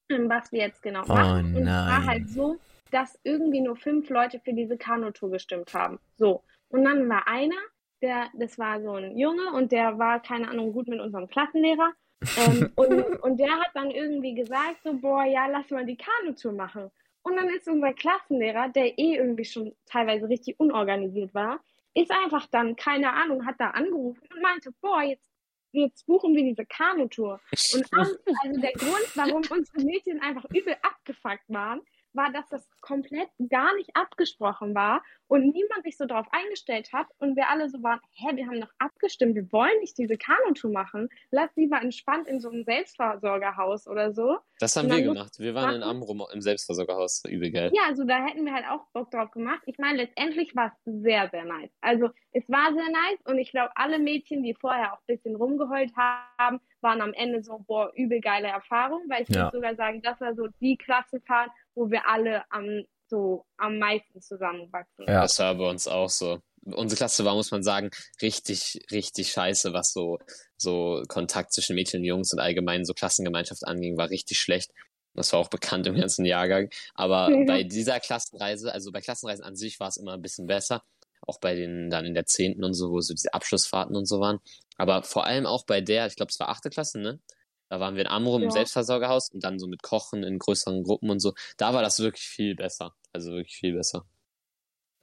[0.09, 1.57] was wir jetzt genau Oh machen.
[1.57, 2.57] Und es war halt so,
[2.91, 5.99] dass irgendwie nur fünf Leute für diese Kanutour gestimmt haben.
[6.17, 6.43] So.
[6.69, 7.57] Und dann war einer,
[8.03, 11.93] der, das war so ein Junge und der war, keine Ahnung, gut mit unserem Klassenlehrer.
[12.37, 16.53] ähm, und, und der hat dann irgendwie gesagt, so, boah, ja, lass mal die Kanutour
[16.53, 16.91] machen.
[17.23, 21.61] Und dann ist unser Klassenlehrer, der eh irgendwie schon teilweise richtig unorganisiert war,
[21.95, 25.28] ist einfach dann, keine Ahnung, hat da angerufen und meinte, boah, jetzt,
[25.73, 27.41] jetzt buchen wir diese Kanutour.
[27.75, 28.16] Und also
[28.61, 31.81] der Grund, warum unsere Mädchen einfach übel abgefuckt waren,
[32.14, 37.07] war, dass das komplett gar nicht abgesprochen war und niemand sich so drauf eingestellt hat
[37.19, 40.73] und wir alle so waren, hä, wir haben doch abgestimmt, wir wollen nicht diese Kanutour
[40.73, 44.39] machen, lass lieber entspannt in so einem Selbstversorgerhaus oder so.
[44.61, 45.39] Das haben wir gemacht.
[45.39, 47.23] Wir waren in machen- Amrum im Selbstversorgerhaus.
[47.29, 47.71] Übel geil.
[47.75, 49.61] Ja, also da hätten wir halt auch Bock drauf gemacht.
[49.67, 51.71] Ich meine, letztendlich war es sehr, sehr nice.
[51.81, 55.37] Also es war sehr nice und ich glaube, alle Mädchen, die vorher auch ein bisschen
[55.37, 59.45] rumgeheult haben, waren am Ende so, boah, übel geile Erfahrung, weil ich Ja.
[59.45, 64.21] würde sogar sagen, das war so die Klassenfahrt, wo wir alle am, so am meisten
[64.21, 65.05] zusammenwachsen.
[65.07, 65.23] Ja.
[65.23, 66.41] Das war bei uns auch so.
[66.75, 67.91] Unsere Klasse war, muss man sagen,
[68.23, 70.19] richtig, richtig scheiße, was so,
[70.57, 74.71] so Kontakt zwischen Mädchen und Jungs und allgemein so Klassengemeinschaft anging, war richtig schlecht.
[75.14, 76.69] Das war auch bekannt im ganzen Jahrgang.
[76.95, 77.45] Aber Ja.
[77.47, 80.83] bei dieser Klassenreise, also bei Klassenreisen an sich war es immer ein bisschen besser.
[81.27, 84.21] Auch bei den dann in der zehnten und so, wo so diese Abschlussfahrten und so
[84.21, 84.39] waren.
[84.77, 87.21] Aber vor allem auch bei der, ich glaube, es war achte Klasse, ne?
[87.69, 88.53] Da waren wir in Amrum im Ja.
[88.53, 91.35] Selbstversorgerhaus und dann so mit Kochen in größeren Gruppen und so.
[91.59, 92.95] Da war das wirklich viel besser.
[93.12, 94.07] Also wirklich viel besser.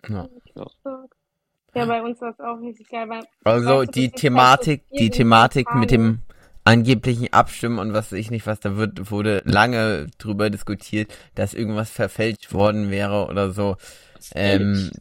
[0.07, 0.29] Ja.
[0.55, 0.67] Ja,
[1.85, 3.09] bei uns war es auch richtig geil.
[3.09, 6.21] Weil, Also weißt du, die halt Thematik, die Thematik mit dem
[6.63, 11.53] angeblichen Abstimmen und was weiß ich nicht was, da wird, wurde lange drüber diskutiert, dass
[11.53, 13.77] irgendwas verfälscht worden wäre oder so.
[14.33, 14.91] Ähm,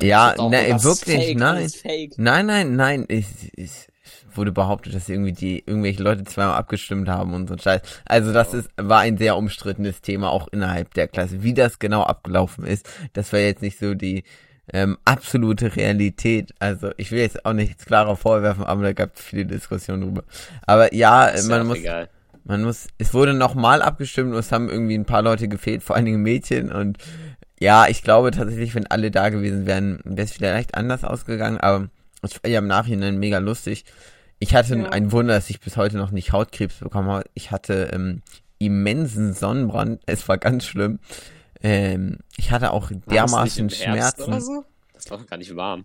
[0.00, 1.70] ja, ne, wirklich, fake, nein.
[2.16, 3.04] Nein, nein, nein.
[3.08, 3.88] Es, es
[4.34, 7.82] wurde behauptet, dass irgendwie die irgendwelche Leute zweimal abgestimmt haben und so ein Scheiß.
[8.06, 11.42] Also das ist war ein sehr umstrittenes Thema auch innerhalb der Klasse.
[11.42, 14.24] Wie das genau abgelaufen ist, das war jetzt nicht so die
[14.72, 16.52] ähm, absolute Realität.
[16.58, 20.24] Also ich will jetzt auch nichts klarer vorwerfen, aber da gab es viele Diskussionen drüber.
[20.66, 22.08] Aber ja, Ist man muss egal.
[22.44, 25.96] man muss, es wurde nochmal abgestimmt und es haben irgendwie ein paar Leute gefehlt, vor
[25.96, 26.98] allen Dingen Mädchen und
[27.60, 31.88] ja, ich glaube tatsächlich, wenn alle da gewesen wären, wäre es vielleicht anders ausgegangen, aber
[32.22, 33.84] es war ja im Nachhinein mega lustig.
[34.40, 34.88] Ich hatte Ja.
[34.90, 37.24] ein Wunder, dass ich bis heute noch nicht Hautkrebs bekommen habe.
[37.34, 38.22] Ich hatte ähm,
[38.58, 40.00] immensen Sonnenbrand.
[40.06, 40.98] Es war ganz schlimm.
[41.62, 44.22] Ähm, ich hatte auch War das dermaßen Schmerzen.
[44.24, 44.64] Oder so?
[44.94, 45.84] Das war doch gar nicht warm.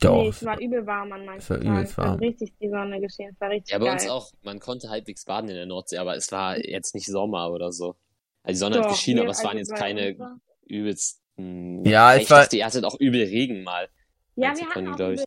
[0.00, 0.22] Doch.
[0.22, 1.76] Nee, es war übel warm an manchen Es war Tagen.
[1.78, 2.18] hat warm.
[2.18, 3.30] richtig die Sonne geschehen.
[3.34, 3.94] Es war richtig Ja, bei geil.
[3.94, 4.32] uns auch.
[4.42, 7.96] Man konnte halbwegs baden in der Nordsee, aber es war jetzt nicht Sommer oder so.
[8.42, 11.84] Also die Sonne hat Doch, geschienen, nee, aber es waren also jetzt keine war- übelsten.
[11.84, 13.88] Ja, es ich war- dachte, ihr hattet auch übel Regen mal.
[14.36, 15.24] Ja, wir hatten auch übel,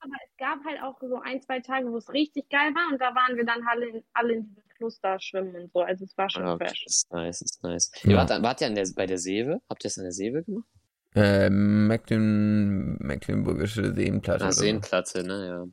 [0.00, 3.00] aber es gab halt auch so ein, zwei Tage, wo es richtig geil war und
[3.00, 5.80] da waren wir dann alle in, alle in diesem Fluss da schwimmen und so.
[5.80, 6.84] Also es war schon Ah, okay, fresh.
[6.86, 7.90] ist nice, ist nice.
[8.02, 8.10] Ja.
[8.12, 9.60] Ihr wart, dann- wart ihr an der, bei der Seewe?
[9.68, 10.66] Habt ihr es an der Seewe gemacht?
[11.14, 14.44] Ähm, Mecklen, Mecklenburgische Seenplatte.
[14.44, 14.60] Ah, oder so.
[14.62, 15.64] Seenplatte, ne, ja.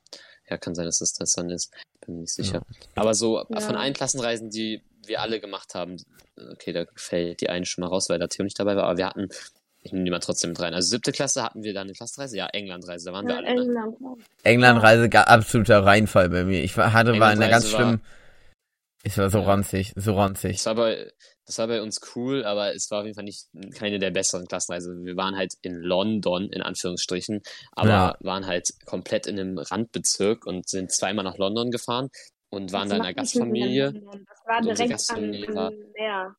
[0.49, 1.71] Ja, kann sein, dass es das dann ist.
[2.05, 2.61] Bin mir nicht sicher.
[2.95, 3.59] Aber so Ja.
[3.61, 5.97] von allen Klassenreisen, die wir alle gemacht haben,
[6.53, 8.97] okay, da fällt die eine schon mal raus, weil da Theo nicht dabei war, aber
[8.97, 9.27] wir hatten,
[9.83, 10.73] ich nehme die mal trotzdem mit rein.
[10.73, 13.55] Also siebte Klasse hatten wir da eine Klassenreise, ja, Englandreise, da waren wir Ja, alle.
[13.55, 13.61] Ne?
[13.61, 13.97] England.
[14.43, 16.63] Englandreise, gar absoluter Reinfall bei mir.
[16.63, 18.01] Ich war, hatte, war in einer ganz Englandreise war- schlimmen,
[19.07, 19.45] Es war so Ja.
[19.45, 20.57] ranzig, so ranzig.
[20.57, 21.11] Das war bei,
[21.45, 24.47] das war bei uns cool, aber es war auf jeden Fall nicht keine der besseren
[24.47, 25.05] Klassenreisen.
[25.05, 27.41] Wir waren halt in London, in Anführungsstrichen,
[27.71, 28.17] aber Ja.
[28.19, 32.09] waren halt komplett in einem Randbezirk und sind zweimal nach London gefahren
[32.49, 33.93] und waren da in einer Das Gastfamilie.
[33.93, 36.35] Das war direkt Gastfamilie an Meer.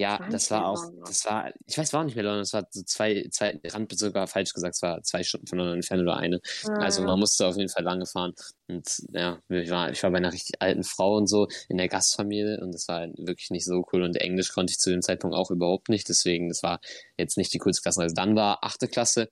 [0.00, 2.66] Ja, das war auch, das war, ich weiß, war auch nicht mehr London, das war
[2.70, 6.16] so zwei, zwei Randbezirke, war falsch gesagt, es war zwei Stunden von London entfernt oder
[6.16, 6.40] eine.
[6.78, 8.32] Also Ah, man musste auf jeden Fall lange fahren.
[8.66, 11.88] Und ja, ich war, ich war bei einer richtig alten Frau und so in der
[11.88, 14.02] Gastfamilie und das war wirklich nicht so cool.
[14.02, 16.80] Und Englisch konnte ich zu dem Zeitpunkt auch überhaupt nicht, deswegen, das war
[17.18, 18.14] jetzt nicht die coolste Klassenreise.
[18.14, 19.28] Dann war achte Klasse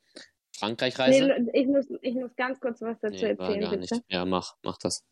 [0.59, 1.25] Frankreich-Reise.
[1.25, 3.79] Nee, ich, muss, ich muss ganz kurz was dazu Nee, erzählen, bitte.
[3.79, 4.05] nicht.
[4.09, 5.03] Ja, mach, mach das.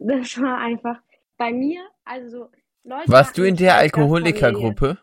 [0.00, 1.00] Das war einfach
[1.36, 2.50] bei mir, also
[2.84, 3.10] Leute.
[3.10, 4.98] Warst du in der Alkoholikergruppe?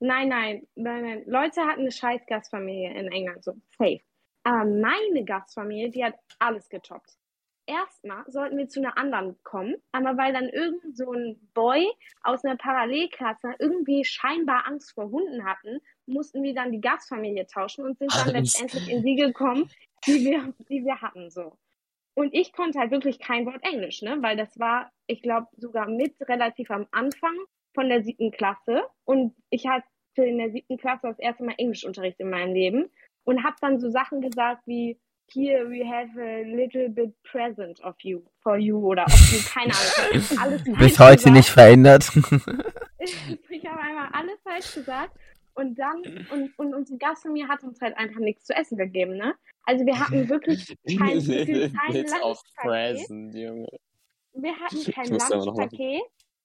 [0.00, 1.22] Nein, nein, nein, nein.
[1.26, 4.00] Leute hatten eine scheiß Gastfamilie in England, so safe.
[4.44, 7.18] Aber meine Gastfamilie, die hat alles getoppt.
[7.66, 11.86] Erstmal sollten wir zu einer anderen kommen, aber weil dann irgend so ein Boy
[12.22, 17.84] aus einer Parallelklasse irgendwie scheinbar Angst vor Hunden hatten, mussten wir dann die Gastfamilie tauschen
[17.84, 19.70] und sind dann letztendlich in die gekommen,
[20.06, 21.58] die wir, die wir hatten, so.
[22.18, 25.88] Und ich konnte halt wirklich kein Wort Englisch, ne, weil das war, ich glaube, sogar
[25.88, 27.36] mit relativ am Anfang
[27.74, 29.84] von der siebten Klasse und ich hatte
[30.16, 32.90] in der siebten Klasse das erste Mal Englischunterricht in meinem Leben
[33.22, 34.98] und habe dann so Sachen gesagt wie
[35.30, 39.72] Here we have a little bit present of you, for you oder of you, keine
[39.72, 40.26] Ahnung.
[40.40, 41.36] Alles Bis heute gesagt.
[41.36, 42.10] nicht verändert.
[43.48, 45.16] Ich habe einmal alles falsch gesagt
[45.58, 49.34] und dann, und, und unsere Gastfamilie hat uns halt einfach nichts zu essen gegeben, ne?
[49.64, 53.68] Also wir hatten wirklich kein, kein Lunchpaket Junge.
[54.34, 56.02] wir hatten kein Lunchpaket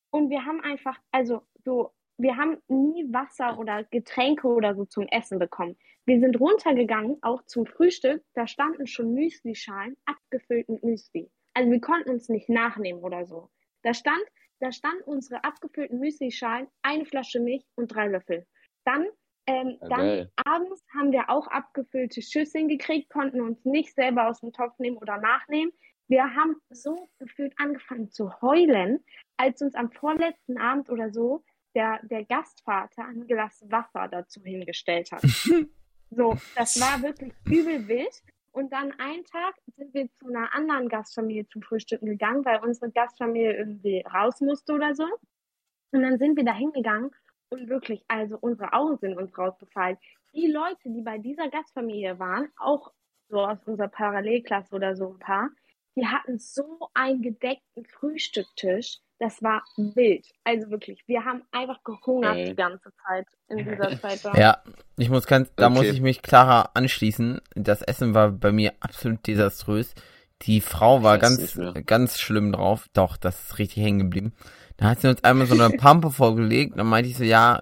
[0.09, 5.07] und wir haben einfach, also so, wir haben nie Wasser oder Getränke oder so zum
[5.07, 5.77] Essen bekommen.
[6.05, 11.29] Wir sind runtergegangen, auch zum Frühstück, da standen schon Müslischalen abgefüllt mit Müsli.
[11.53, 13.49] Also wir konnten uns nicht nachnehmen oder so.
[13.83, 14.23] Da stand,
[14.59, 18.45] da stand unsere abgefüllten Müslischalen, eine Flasche Milch und drei Löffel.
[18.85, 19.07] Dann,
[19.47, 24.39] ähm, Ja, dann abends haben wir auch abgefüllte Schüsseln gekriegt, konnten uns nicht selber aus
[24.39, 25.73] dem Topf nehmen oder nachnehmen.
[26.07, 29.03] Wir haben so gefühlt angefangen zu heulen,
[29.37, 31.43] als uns am vorletzten Abend oder so
[31.75, 35.21] der, der Gastvater ein Glas Wasser dazu hingestellt hat.
[36.11, 38.21] so, das war wirklich übel wild.
[38.51, 42.91] Und dann einen Tag sind wir zu einer anderen Gastfamilie zum Frühstücken gegangen, weil unsere
[42.91, 45.07] Gastfamilie irgendwie raus musste oder so.
[45.91, 47.09] Und dann sind wir da hingegangen
[47.53, 49.97] und wirklich, also unsere Augen sind uns rausgefallen.
[50.33, 52.91] Die Leute, die bei dieser Gastfamilie waren, auch
[53.29, 55.49] so aus unserer Parallelklasse oder so ein paar,
[55.95, 58.99] die hatten so einen gedeckten Frühstücktisch.
[59.19, 60.27] Das war wild.
[60.43, 62.49] Also wirklich, wir haben einfach gehungert Geil.
[62.49, 64.33] die ganze Zeit in dieser Zeit da.
[64.37, 64.63] Ja,
[64.97, 65.91] ich muss ganz, da muss Okay.
[65.91, 67.39] ich mich klarer anschließen.
[67.55, 69.93] Das Essen war bei mir absolut desaströs.
[70.41, 72.87] Die Frau war ganz, ganz schlimm drauf.
[72.93, 74.33] Doch, das ist richtig hängen geblieben.
[74.83, 76.77] Da hat sie uns einmal so eine Pampe vorgelegt.
[76.77, 77.61] Dann meinte ich so, ja,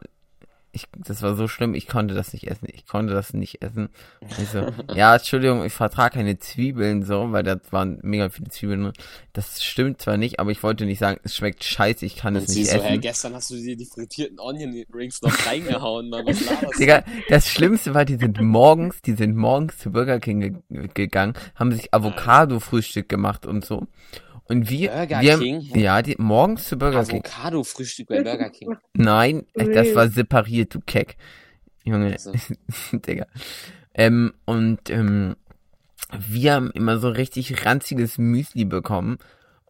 [0.72, 2.68] ich, das war so schlimm, ich konnte das nicht essen.
[2.74, 3.90] Ich konnte das nicht essen.
[4.22, 4.66] Und ich so,
[4.96, 8.94] ja, Entschuldigung, ich vertrage keine Zwiebeln so, weil da waren mega viele Zwiebeln drin.
[9.34, 12.42] Das stimmt zwar nicht, aber ich wollte nicht sagen, es schmeckt scheiße, ich kann Und
[12.42, 12.88] es nicht so, essen.
[12.88, 16.80] hä, gestern hast du dir die frittierten Onion Rings noch reingehauen, Mann, was laberst?
[16.80, 21.36] Digga, das Schlimmste war, die sind morgens, die sind morgens zu Burger King ge gegangen,
[21.54, 23.86] haben sich Avocado-Frühstück gemacht und so.
[24.46, 25.62] Und wir, Burger wir King?
[25.76, 27.24] ja, die morgens zu Burger King.
[27.24, 28.76] Avocado-Frühstück bei Burger King.
[28.94, 31.16] Nein, äh, das war separiert, du Keck.
[31.84, 32.34] Junge, Also,
[32.92, 33.28] Digga.
[33.94, 35.36] Ähm, und ähm,
[36.18, 39.18] wir haben immer so richtig ranziges Müsli bekommen.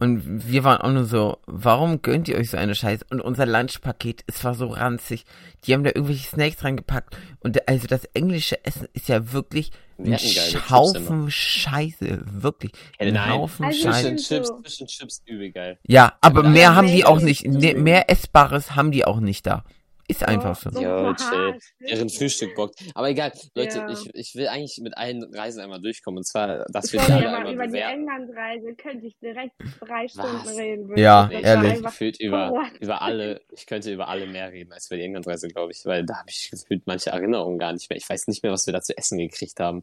[0.02, 3.06] Und wir waren auch nur so, warum gönnt ihr euch so eine Scheiße?
[3.12, 5.26] Und unser Lunchpaket, es war so ranzig.
[5.64, 7.16] Die haben da irgendwelche Snacks reingepackt.
[7.40, 12.24] Und also das englische Essen ist ja wirklich Wir ein Haufen Scheiße.
[12.26, 12.72] Wirklich.
[13.00, 13.30] Ja, Ein nein.
[13.34, 14.16] Haufen Also Scheiße.
[14.16, 15.78] Chips, so- zwischen Chips übel geil.
[15.86, 17.46] Ja, aber Ja, mehr haben die auch nicht.
[17.46, 19.64] Ne, mehr Essbares haben die auch nicht da.
[20.12, 20.70] Ist einfach so.
[20.72, 21.58] So Ja, chill.
[21.80, 22.10] Deren.
[22.10, 22.76] Frühstück bockt.
[22.94, 23.90] Aber egal, Leute, Ja.
[23.90, 26.20] ich, ich will eigentlich mit allen Reisen einmal durchkommen.
[26.20, 28.00] Und zwar, dass wir Sorry, die alle aber einmal über die bewerten.
[28.08, 30.58] Englandreise könnte ich direkt drei Stunden Was?
[30.58, 30.98] reden.
[30.98, 31.84] Ja, Das war ehrlich.
[31.84, 32.68] gefühlt über, Horror.
[32.80, 36.06] über alle, ich könnte über alle mehr reden als über die Englandreise, glaube ich, weil
[36.06, 37.98] da habe ich gefühlt manche Erinnerungen gar nicht mehr.
[37.98, 39.82] Ich weiß nicht mehr, was wir da zu essen gekriegt haben.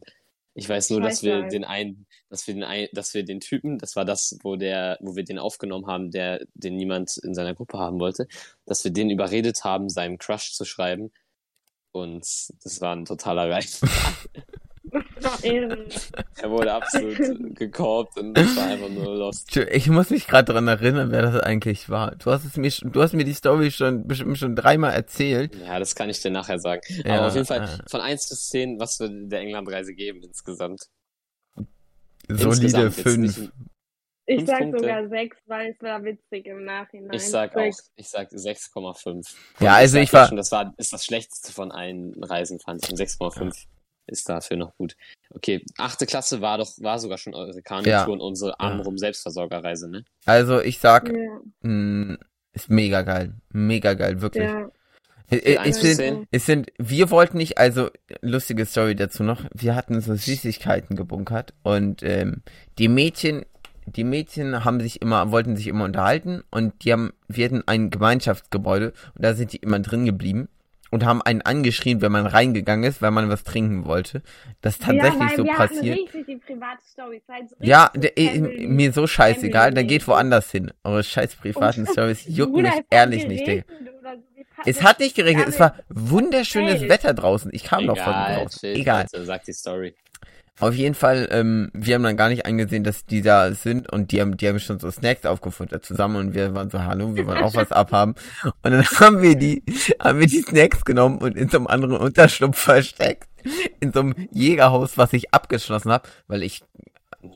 [0.59, 1.53] Ich weiß nur, Ich dass wir nicht.
[1.53, 4.97] den einen, dass wir den ein, dass wir den Typen, das war das, wo der,
[5.01, 8.27] wo wir den aufgenommen haben, der, den niemand in seiner Gruppe haben wollte,
[8.65, 11.11] dass wir den überredet haben, seinem Crush zu schreiben.
[11.91, 12.25] Und
[12.63, 13.81] das war ein totaler Reif.
[16.41, 19.55] Er wurde absolut gekorbt und das war einfach nur lost.
[19.57, 22.15] Ich muss mich gerade dran erinnern, wer das eigentlich war.
[22.15, 25.55] Du hast es mir, du hast mir die Story schon bestimmt schon dreimal erzählt.
[25.55, 26.81] Ja, das kann ich dir nachher sagen.
[27.05, 27.89] Ja, Aber auf jeden Fall äh.
[27.89, 30.87] von 1 bis 10, was wir der Englandreise geben insgesamt.
[32.27, 33.17] Solide Insgesamt, jetzt fünf.
[33.37, 33.51] nicht-
[34.25, 34.79] Ich Fünf sag Punkte.
[34.81, 37.11] sogar sechs, weil es war witzig im Nachhinein.
[37.13, 37.91] Ich sag auch, Sechs.
[37.95, 39.33] ich sag 6,5.
[39.59, 42.83] Ja, also sag ich war- Schon, das war ist das schlechteste von allen Reisen, fand
[42.85, 42.91] ich.
[42.91, 43.65] Und 6,5
[44.09, 44.95] ist dafür noch gut.
[45.31, 48.05] Okay, achte Klasse war doch, war sogar schon eure Kanutour Ja.
[48.05, 50.03] und unsere Amrum Selbstversorgerreise, ne?
[50.25, 52.17] Also ich sag, Ja, mh,
[52.53, 53.33] ist mega geil.
[53.51, 54.49] Mega geil, wirklich.
[54.49, 54.69] ja.
[55.31, 57.89] Es, sind, es sind, wir wollten nicht, also
[58.21, 62.41] lustige Story dazu noch, wir hatten so Süßigkeiten gebunkert und ähm,
[62.79, 63.45] die Mädchen,
[63.85, 67.91] die Mädchen haben sich immer, wollten sich immer unterhalten und die haben, wir hatten ein
[67.91, 70.49] Gemeinschaftsgebäude und da sind die immer drin geblieben
[70.91, 74.21] und haben einen angeschrien, wenn man reingegangen ist, weil man was trinken wollte.
[74.61, 75.97] Das ist tatsächlich ja, weil so wir passiert.
[75.97, 77.21] richtig die private Story.
[77.27, 80.71] Seid richtig Ja, der, eh, mir so scheißegal, dann geht woanders hin.
[80.83, 83.63] Eure scheiß privaten Stories jucken Bruder, mich ehrlich nicht, Digga.
[84.65, 86.81] Es hat nicht geregnet, es war wunderschönes.
[86.89, 87.49] Wetter draußen.
[87.53, 88.69] Ich kam noch von draußen.
[88.75, 89.05] Egal.
[89.11, 89.95] Leute, sag die Story.
[90.59, 94.11] Auf jeden Fall, ähm, wir haben dann gar nicht angesehen, dass die da sind und
[94.11, 97.25] die haben, die haben schon so Snacks aufgefuttert zusammen und wir waren so, hallo, wir
[97.27, 98.15] wollen auch was abhaben.
[98.43, 99.63] Und dann haben wir die,
[100.01, 103.27] haben wir die Snacks genommen und in so einem anderen Unterschlupf versteckt.
[103.79, 106.61] In so einem Jägerhaus, was ich abgeschlossen habe, weil ich,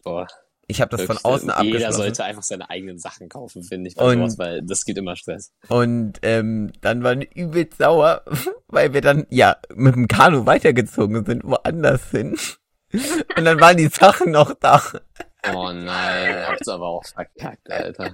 [0.04, 0.28] Boah,
[0.68, 1.98] ich habe das von wirklich, außen Jeder abgeschlossen.
[1.98, 5.52] sollte einfach seine eigenen Sachen kaufen, finde ich, Und- sowas, weil das gibt immer Stress.
[5.70, 8.24] Und ähm, dann waren die übelst sauer,
[8.68, 12.36] weil wir dann ja mit dem Kanu weitergezogen sind, woanders hin.
[13.38, 14.82] Und dann waren die Sachen noch da.
[15.54, 18.14] Oh nein, habt's aber auch verkackt, Alter.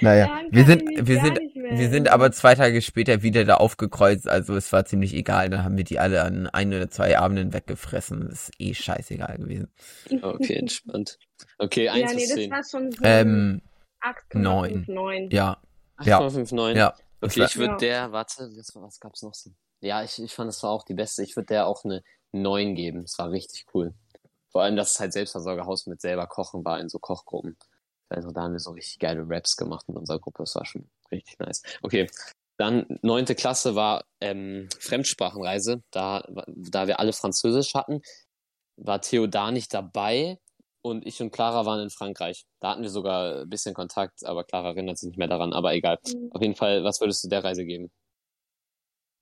[0.00, 4.28] Naja, Daran wir sind, wir sind, wir sind aber zwei Tage später wieder da aufgekreuzt,
[4.28, 5.50] also es war ziemlich egal.
[5.50, 8.28] Dann haben wir die alle an ein oder zwei Abenden weggefressen.
[8.30, 9.70] Das ist eh scheißegal gewesen.
[10.22, 11.18] Okay, entspannt.
[11.58, 12.50] Okay, 1 Ja, nee, bis das 10.
[12.50, 13.62] war schon so Ähm,
[14.00, 15.32] 8,59.
[15.32, 15.58] ja,
[16.02, 16.76] ja, 8,59.
[16.76, 16.94] ja.
[17.20, 17.76] Okay, ich würde Ja.
[17.78, 19.50] der, warte, was, was gab's noch so?
[19.80, 21.22] Ja, ich, ich fand, das war auch die beste.
[21.22, 22.02] Ich würde der auch eine
[22.32, 23.02] 9 geben.
[23.02, 23.94] Das war richtig cool.
[24.50, 27.56] Vor allem, dass es halt Selbstversorgerhaus mit selber kochen war in so Kochgruppen.
[28.08, 30.42] Also da haben wir so richtig geile Raps gemacht in unserer Gruppe.
[30.42, 31.62] Das war schon richtig nice.
[31.82, 32.08] Okay.
[32.58, 35.82] Dann neunte Klasse war ähm, Fremdsprachenreise.
[35.90, 38.02] Da, da wir alle Französisch hatten,
[38.76, 40.38] war Theo da nicht dabei
[40.82, 42.44] und ich und Clara waren in Frankreich.
[42.60, 45.52] Da hatten wir sogar ein bisschen Kontakt, aber Clara erinnert sich nicht mehr daran.
[45.52, 45.98] Aber egal.
[46.06, 46.30] Mhm.
[46.32, 47.90] Auf jeden Fall, was würdest du der Reise geben?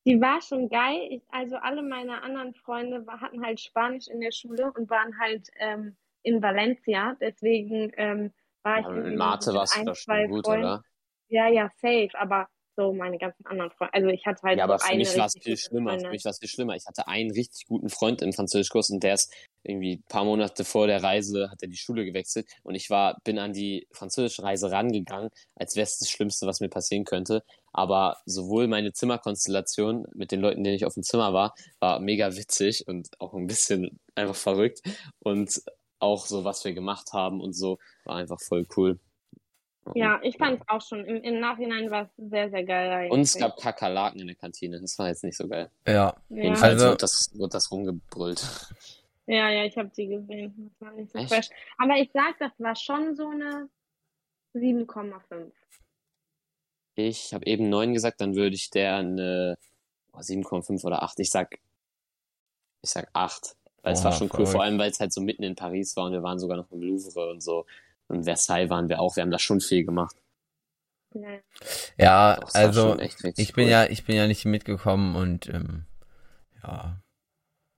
[0.07, 1.09] Die war schon geil.
[1.11, 5.19] Ich, also alle meine anderen Freunde war, hatten halt Spanisch in der Schule und waren
[5.19, 7.17] halt ähm, in Valencia.
[7.21, 8.33] Deswegen ähm,
[8.63, 10.65] war ich Ja, in Mathe warst du doch zwei schon gut, Freunden.
[10.65, 10.83] oder?
[11.29, 12.11] Ja, ja, safe.
[12.15, 12.49] Aber
[12.81, 13.95] so meine ganzen anderen Freunde.
[13.95, 15.91] Also ich hatte halt Ja, so aber für eine mich war es viel schlimmer.
[15.91, 16.11] Für Freundin.
[16.13, 16.77] mich war es viel schlimmer.
[16.77, 20.65] Ich hatte einen richtig guten Freund im Französischkurs und der ist irgendwie ein paar Monate
[20.65, 24.43] vor der Reise hat er die Schule gewechselt und ich war, bin an die französische
[24.43, 27.43] Reise rangegangen, als wäre es das Schlimmste, was mir passieren könnte.
[27.73, 32.35] Aber sowohl meine Zimmerkonstellation mit den Leuten, denen ich auf dem Zimmer war, war mega
[32.37, 34.81] witzig und auch ein bisschen einfach verrückt.
[35.21, 35.61] Und
[35.99, 38.99] auch so, was wir gemacht haben und so, war einfach voll cool.
[39.95, 41.05] Ja, ich fand es auch schon.
[41.05, 43.13] Im, Im Nachhinein war es sehr, sehr geil eigentlich.
[43.13, 44.81] Und es gab Kakerlaken in der Kantine.
[44.81, 45.71] Das war jetzt nicht so geil.
[45.87, 46.17] Ja, ja.
[46.29, 48.43] Jedenfalls Also- wird, das, wird das rumgebrüllt.
[49.27, 50.71] ja, ja, ich habe sie gesehen.
[50.79, 51.29] Das war nicht so Echt?
[51.33, 51.49] fresh.
[51.79, 53.69] Aber ich sag, das war schon so eine
[54.55, 55.51] 7,5.
[56.97, 59.57] Ich habe eben 9 gesagt, dann würde ich der eine
[60.13, 61.21] oh, 7,5 oder 8.
[61.21, 61.59] Ich sag,
[62.83, 63.57] ich sag 8.
[63.83, 64.53] Weil es war schon cool, verrückt.
[64.53, 66.71] vor allem weil es halt so mitten in Paris war und wir waren sogar noch
[66.71, 67.65] im Louvre und so.
[68.11, 69.17] Und Versailles waren wir auch.
[69.17, 70.17] Wir haben da schon viel gemacht.
[71.97, 72.37] Ja.
[72.37, 73.17] Doch, also ich
[73.53, 73.71] bin cool.
[73.71, 75.85] ja, ich bin ja nicht mitgekommen und ähm,
[76.63, 77.01] ja.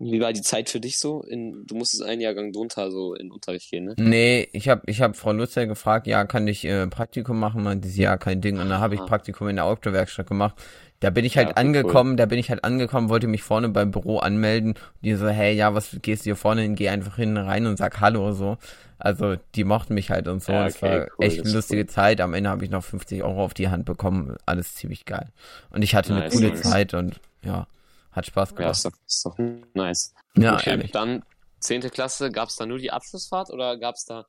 [0.05, 1.23] Wie war die Zeit für dich so?
[1.23, 3.95] In, du musstest einen Jahrgang drunter so in Unterricht gehen, ne?
[3.99, 7.63] Nee, ich habe ich hab Frau Lutzer gefragt, ja, kann ich äh, Praktikum machen?
[7.63, 8.59] Meinte sie, ja, kein Ding.
[8.59, 9.07] Und dann habe ich Ah.
[9.07, 10.57] Praktikum in der Outdoor-Werkstatt gemacht.
[11.01, 13.91] Da bin ich halt Ja, angekommen, da bin ich halt angekommen, wollte mich vorne beim
[13.91, 14.73] Büro anmelden.
[14.73, 16.75] Und die so, hey, ja, was gehst du hier vorne hin?
[16.77, 18.57] Geh einfach hin rein und sag Hallo so.
[18.99, 20.53] Also die mochten mich halt und so.
[20.53, 22.21] Ja, das okay, war cool, echt eine lustige Zeit.
[22.21, 24.37] Am Ende habe ich noch 50 Euro auf die Hand bekommen.
[24.47, 25.29] Alles ziemlich geil.
[25.71, 26.63] Und ich hatte eine Nice, coole nice.
[26.63, 27.67] Zeit und ja,
[28.13, 28.73] hat Spaß Ja, gemacht.
[28.73, 29.39] ist doch, ist doch
[29.75, 30.15] nice.
[30.37, 30.91] Ja, okay, ehrlich.
[30.93, 31.25] dann
[31.61, 31.81] 10.
[31.91, 34.27] Klasse, gab es da nur die Abschlussfahrt oder gab es da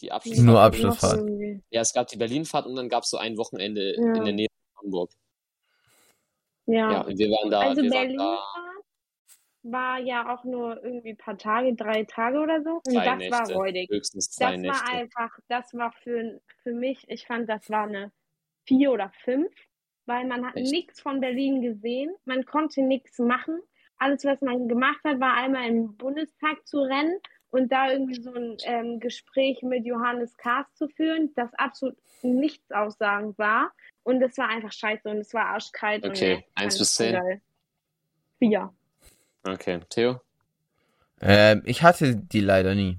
[0.00, 0.46] die Abschlussfahrt?
[0.46, 1.22] Nur Abschlussfahrt.
[1.70, 4.14] Ja, es gab die Berlinfahrt und dann gab es so ein Wochenende Ja.
[4.14, 5.10] in der Nähe von Hamburg.
[6.66, 6.92] Ja.
[6.92, 7.60] Ja, und wir waren da.
[7.60, 8.38] Also wir waren Berlin da
[9.64, 12.80] war ja auch nur irgendwie ein paar Tage, drei Tage oder so.
[12.86, 13.32] Und Drei das Nächte.
[13.32, 13.90] war räudig.
[13.90, 14.78] höchstens zwei Das Nächte.
[14.80, 18.12] war einfach, das war für, für mich, ich fand, das war eine
[18.66, 19.52] vier oder fünf,
[20.08, 20.72] weil man hat Echt?
[20.72, 23.60] nichts von Berlin gesehen, man konnte nichts machen.
[23.98, 27.18] Alles, was man gemacht hat, war einmal im Bundestag zu rennen
[27.50, 32.70] und da irgendwie so ein ähm, Gespräch mit Johannes Kahrs zu führen, das absolut nichts
[32.70, 33.72] aussagend war.
[34.02, 36.06] Und es war einfach scheiße und es war arschkalt.
[36.06, 37.42] Okay, eins bis so zehn?
[38.38, 38.72] Vier.
[39.46, 40.20] Okay, Theo?
[41.20, 42.98] Ähm, ich hatte die leider nie.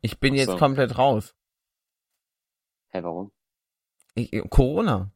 [0.00, 0.56] Ich bin Ach jetzt so.
[0.56, 1.34] komplett raus.
[2.90, 3.32] Hä, warum?
[4.14, 5.10] Ich, Corona.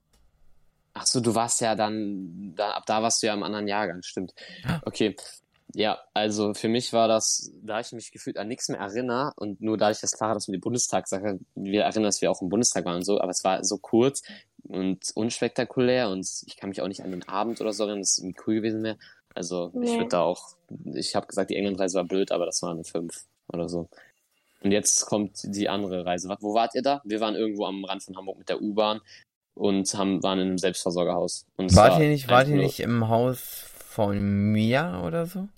[1.03, 4.03] Ach so, du warst ja dann, da, ab da warst du ja im anderen Jahrgang,
[4.03, 4.35] stimmt.
[4.85, 5.17] Okay.
[5.75, 9.63] Ja, also für mich war das, da ich mich gefühlt an nichts mehr erinnere und
[9.63, 12.85] nur dadurch, dass Clara das mit der Bundestagssache, wir erinnern, dass wir auch im Bundestag
[12.85, 14.23] waren und so, aber es war so kurz
[14.65, 18.13] und unspektakulär und ich kann mich auch nicht an den Abend oder so erinnern, dass
[18.13, 18.99] es irgendwie cool gewesen wäre.
[19.35, 19.97] Also ich Nee.
[19.99, 20.57] würde da auch,
[20.93, 23.89] ich habe gesagt, die Englandreise war blöd, aber das war eine 5 oder so.
[24.63, 26.29] Und jetzt kommt die andere Reise.
[26.41, 27.01] Wo wart ihr da?
[27.05, 29.01] Wir waren irgendwo am Rand von Hamburg mit der U-Bahn
[29.55, 31.47] und haben, waren in einem Selbstversorgerhaus.
[31.57, 33.41] Und es Wart war ihr nicht, wart ihr nicht im Haus
[33.89, 35.49] von Mia oder so?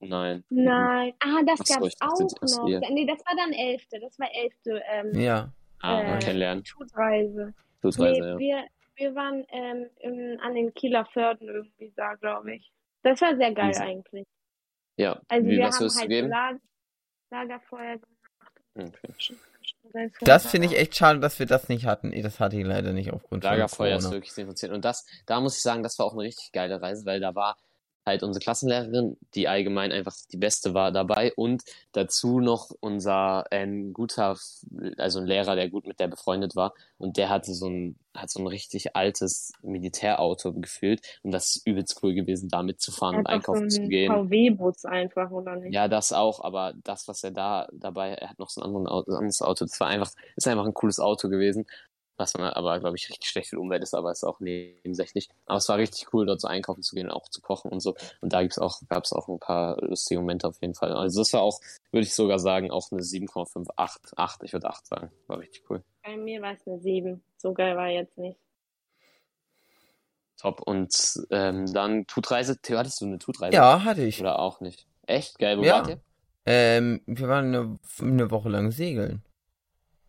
[0.00, 0.44] Nein.
[0.48, 1.12] Nein.
[1.20, 2.66] Ah, das gab's ich dachte, auch das noch.
[2.66, 2.80] hier.
[2.90, 4.00] Nee, das war dann elfte.
[4.00, 5.52] Das war elfte ähm, Ja.
[5.80, 6.64] Ah, Äh, kennenlernen.
[6.64, 7.54] Tourreise.
[7.80, 8.38] Blutreise, Nee, ja.
[8.38, 8.64] wir,
[8.96, 12.72] wir waren ähm, im, an den Kieler Förden irgendwie da, glaube ich.
[13.02, 13.82] Das war sehr geil Mhm.
[13.82, 14.26] eigentlich.
[14.96, 16.28] Ja, Also wie, wir was haben halt geben?
[16.28, 16.54] Lag
[17.30, 18.52] Lagerfeuer gemacht.
[18.74, 19.34] Okay.
[20.20, 22.12] Das finde ich echt schade, dass wir das nicht hatten.
[22.22, 24.46] Das hatte ich leider nicht aufgrund von Lagerfeuer ist wirklich sehr.
[24.72, 27.34] Und das, da muss ich sagen, das war auch eine richtig geile Reise, weil da
[27.34, 27.56] war
[28.10, 31.32] halt unsere Klassenlehrerin, die allgemein einfach die beste war dabei.
[31.34, 34.36] Und dazu noch unser ein guter,
[34.98, 36.74] also ein Lehrer, der gut mit der befreundet war.
[36.98, 41.00] Und der hatte so ein, hat so ein richtig altes Militärauto gefühlt.
[41.22, 44.12] Und das ist übelst cool gewesen, da mitzufahren und Einfach so einkaufen zu gehen.
[44.12, 45.72] VW-Bus einfach, oder nicht?
[45.72, 49.42] Ja, das auch, aber das, was er da dabei, er hat noch so ein anderes
[49.42, 51.66] Auto, das war einfach, ist einfach ein cooles Auto gewesen,
[52.20, 55.30] was man aber, glaube ich, richtig schlecht für die Umwelt ist, aber ist auch nebensächlich.
[55.46, 57.80] Aber es war richtig cool, dort so einkaufen zu gehen und auch zu kochen und
[57.80, 57.96] so.
[58.20, 60.92] Und da gibt's auch, gab's auch ein paar lustige Momente auf jeden Fall.
[60.92, 61.60] Also das war auch,
[61.90, 65.10] würde ich sogar sagen, auch eine 7,5, 8, 8, ich würde 8 sagen.
[65.26, 65.82] War richtig cool.
[66.04, 67.22] Bei mir war es eine 7.
[67.38, 68.38] So geil war jetzt nicht.
[70.36, 70.60] Top.
[70.62, 70.94] Und
[71.30, 72.58] ähm, dann Tutreise.
[72.60, 73.56] Theo, hattest du eine Tutreise?
[73.56, 74.20] Ja, hatte ich.
[74.20, 74.86] Oder auch nicht?
[75.06, 75.38] Echt?
[75.38, 75.74] Geil, wo Ja.
[75.74, 76.00] wart ihr?
[76.46, 79.22] Ähm, wir waren eine, eine Woche lang segeln.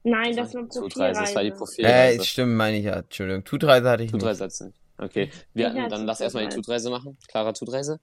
[0.03, 2.23] Nein, das war die Tutreise, das war die Äh, Profilreise.
[2.25, 2.97] stimmt, meine ich ja.
[2.99, 3.43] Entschuldigung.
[3.43, 4.21] Tutreise hatte ich nicht.
[4.21, 4.77] Tutreise nicht.
[4.97, 6.87] Okay, wir hatte dann lass erstmal die Tutreise.
[6.87, 7.17] Tutreise machen.
[7.27, 7.99] Clara Tutreise?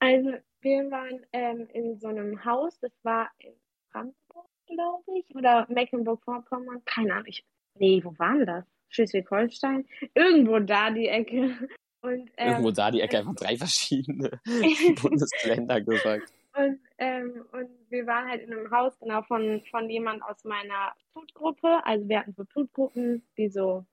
[0.00, 3.52] Also, wir waren ähm, in so einem Haus, das war in
[3.92, 7.26] Brandenburg, glaube ich, oder Mecklenburg-Vorpommern, keine Ahnung.
[7.26, 7.44] Ich,
[7.78, 8.64] nee, wo waren das?
[8.88, 9.86] Schleswig-Holstein?
[10.14, 11.56] Irgendwo da die Ecke.
[12.02, 14.30] Und, ähm, Irgendwo da die Ecke einfach drei verschiedene
[15.02, 16.30] Bundesländer gesagt.
[16.56, 20.94] Und, ähm, und wir waren halt in einem Haus, genau, von, von jemand aus meiner
[21.12, 21.84] Tutgruppe.
[21.84, 23.84] Also wir hatten so Tutgruppen, wie so,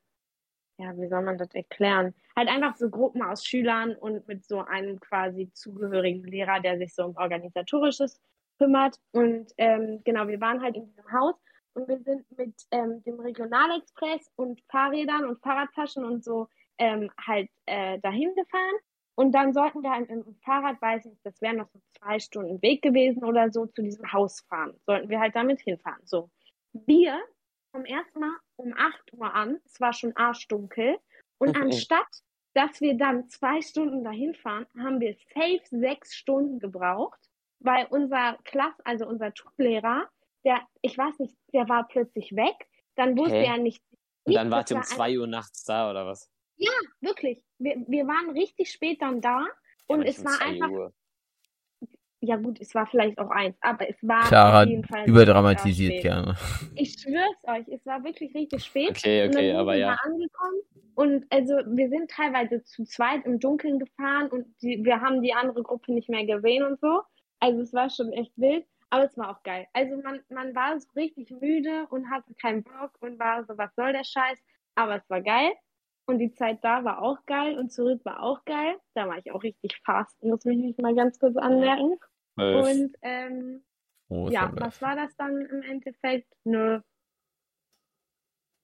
[0.77, 2.13] ja, wie soll man das erklären?
[2.35, 6.93] Halt einfach so Gruppen aus Schülern und mit so einem quasi zugehörigen Lehrer, der sich
[6.93, 8.21] so um Organisatorisches
[8.57, 8.99] kümmert.
[9.11, 11.35] Und ähm, genau, wir waren halt in diesem Haus
[11.73, 16.47] und wir sind mit ähm, dem Regionalexpress und Fahrrädern und Fahrradtaschen und so
[16.77, 18.75] ähm, halt äh, dahin gefahren.
[19.21, 22.17] Und dann sollten wir im, im Fahrrad, weiß ich nicht, das wären noch so zwei
[22.17, 24.73] Stunden Weg gewesen oder so, zu diesem Haus fahren.
[24.87, 26.01] Sollten wir halt damit hinfahren.
[26.05, 26.31] So.
[26.73, 27.21] Wir
[27.71, 29.59] kommen erstmal um 8 Uhr an.
[29.63, 30.97] Es war schon arschdunkel.
[31.37, 31.61] Und Mhm.
[31.61, 32.07] anstatt,
[32.55, 37.19] dass wir dann zwei Stunden dahin fahren, haben wir safe sechs Stunden gebraucht,
[37.59, 40.09] weil unser Klass, also unser Tuglehrer,
[40.45, 42.55] der, ich weiß nicht, der war plötzlich weg.
[42.95, 43.45] Dann wusste Hä?
[43.45, 43.83] er nicht.
[44.23, 46.27] Und dann wart ihr um war zwei Uhr nachts da, oder was?
[47.01, 47.43] Wirklich.
[47.59, 49.45] Wir, wir waren richtig spät dann da.
[49.87, 50.93] Und Ja, es war zwei einfach, Uhr.
[52.21, 56.01] ja gut, es war vielleicht auch eins, aber es war Clara auf jeden Fall überdramatisiert
[56.01, 56.35] gerne.
[56.75, 58.91] Ich schwör's euch, es war wirklich richtig spät.
[58.91, 59.95] Okay, Und dann okay, sind aber wir ja.
[60.03, 60.61] angekommen
[60.95, 65.33] und also wir sind teilweise zu zweit im Dunkeln gefahren und die, wir haben die
[65.33, 67.01] andere Gruppe nicht mehr gesehen und so.
[67.39, 69.67] Also es war schon echt wild, aber es war auch geil.
[69.73, 73.73] Also man, man war so richtig müde und hatte keinen Bock und war so, was
[73.75, 74.37] soll der Scheiß?
[74.75, 75.51] Aber es war geil.
[76.11, 78.75] Und die Zeit da war auch geil und zurück war auch geil.
[78.93, 81.95] Da war ich auch richtig fast, muss mich nicht mal ganz kurz anmerken.
[82.35, 82.65] Zwölf.
[82.65, 83.63] Und ähm,
[84.11, 86.27] Oh, ja, was war das dann im Endeffekt?
[86.45, 86.83] Eine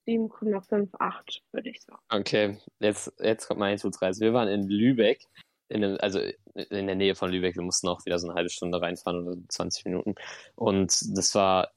[0.06, 2.02] 7,58, würde ich sagen.
[2.10, 4.20] Okay, jetzt, jetzt kommt meine Tutsreise.
[4.20, 5.24] Wir waren in Lübeck,
[5.68, 6.20] in dem, also
[6.54, 7.56] in der Nähe von Lübeck.
[7.56, 10.16] Wir mussten auch wieder so eine halbe Stunde reinfahren oder 20 Minuten.
[10.54, 11.70] Und das war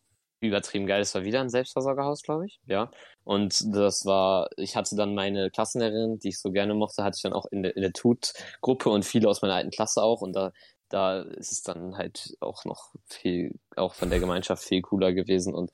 [0.47, 0.99] übertrieben geil.
[0.99, 2.59] Das war wieder ein Selbstversorgerhaus, glaube ich.
[2.65, 2.91] Ja.
[3.23, 7.23] Und das war, ich hatte dann meine Klassenlehrerin, die ich so gerne mochte, hatte ich
[7.23, 10.21] dann auch in der, in der Tut-Gruppe und viele aus meiner alten Klasse auch.
[10.21, 10.51] Und da,
[10.89, 15.53] da ist es dann halt auch noch viel, auch von der Gemeinschaft viel cooler gewesen.
[15.53, 15.71] Und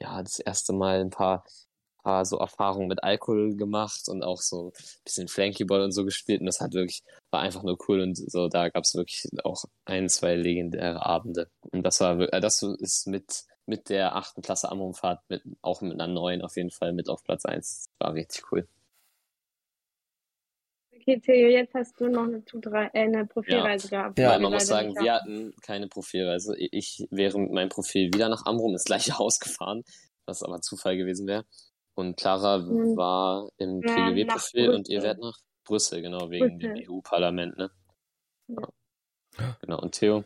[0.00, 1.44] ja, das erste Mal ein paar
[2.08, 6.40] paar so Erfahrungen mit Alkohol gemacht und auch so ein bisschen Flankyball und so gespielt
[6.40, 9.64] und das hat wirklich, war einfach nur cool und so, da gab es wirklich auch
[9.84, 14.70] ein, zwei legendäre Abende und das war, äh, das ist mit, mit der achten Klasse
[14.70, 18.50] Amrumfahrt, mit, auch mit einer neuen auf jeden Fall mit auf Platz eins war richtig
[18.50, 18.66] cool.
[20.94, 22.42] Okay, Theo, jetzt hast du noch eine,
[22.92, 24.18] äh, eine Profilreise gehabt.
[24.18, 26.54] Ja, Weil die man muss sagen, wir hatten keine Profilreise.
[26.58, 29.84] Ich wäre mit meinem Profil wieder nach Amrum ins gleiche Haus gefahren,
[30.26, 31.44] was aber Zufall gewesen wäre.
[31.94, 32.96] Und Clara Hm.
[32.96, 36.74] war im Ja, PGW-Profil und ihr werdet nach Brüssel, genau, wegen Brüssel.
[36.74, 37.70] dem EU-Parlament, ne?
[38.48, 38.68] Ja.
[39.60, 40.24] Genau, und Theo?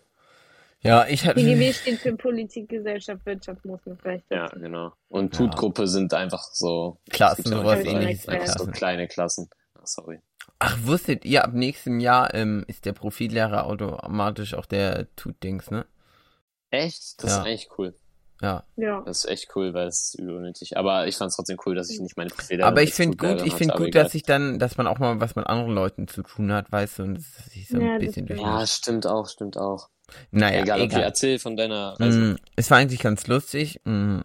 [0.82, 1.40] Ja, ich hatte.
[1.40, 4.92] PGW steht für Politik, Gesellschaft, Wirtschaft, muss man vielleicht Ja, genau.
[5.08, 5.38] Und Ja.
[5.38, 9.48] Tut-Gruppe sind einfach so Klassen, ja sowas ähnliches einfach so kleine Klassen.
[9.74, 10.20] Ah, sorry.
[10.58, 15.86] Ach, wusstet ihr, ab nächstem Jahr ähm, ist der Profillehrer automatisch auch der Tut-Dings, ne?
[16.70, 17.22] Echt?
[17.22, 17.38] Das Ja.
[17.40, 17.94] ist eigentlich cool.
[18.40, 18.64] Ja.
[18.74, 19.02] Ja.
[19.02, 20.76] Das ist echt cool, weil es ist übel unnötig.
[20.76, 23.46] Aber ich fand es trotzdem cool, dass ich nicht meine Profile Aber ich finde gut,
[23.46, 26.22] ich finde gut, dass ich dann, dass man auch mal was mit anderen Leuten zu
[26.24, 28.40] tun hat, weißt du, und dass ich so ein Ja, das bisschen durch.
[28.40, 29.88] Ja, stimmt auch, stimmt auch.
[30.30, 30.98] Naja, egal, egal.
[30.98, 32.18] okay, erzähl von deiner Reise.
[32.18, 33.80] Mm, es war eigentlich ganz lustig.
[33.84, 34.20] Mm,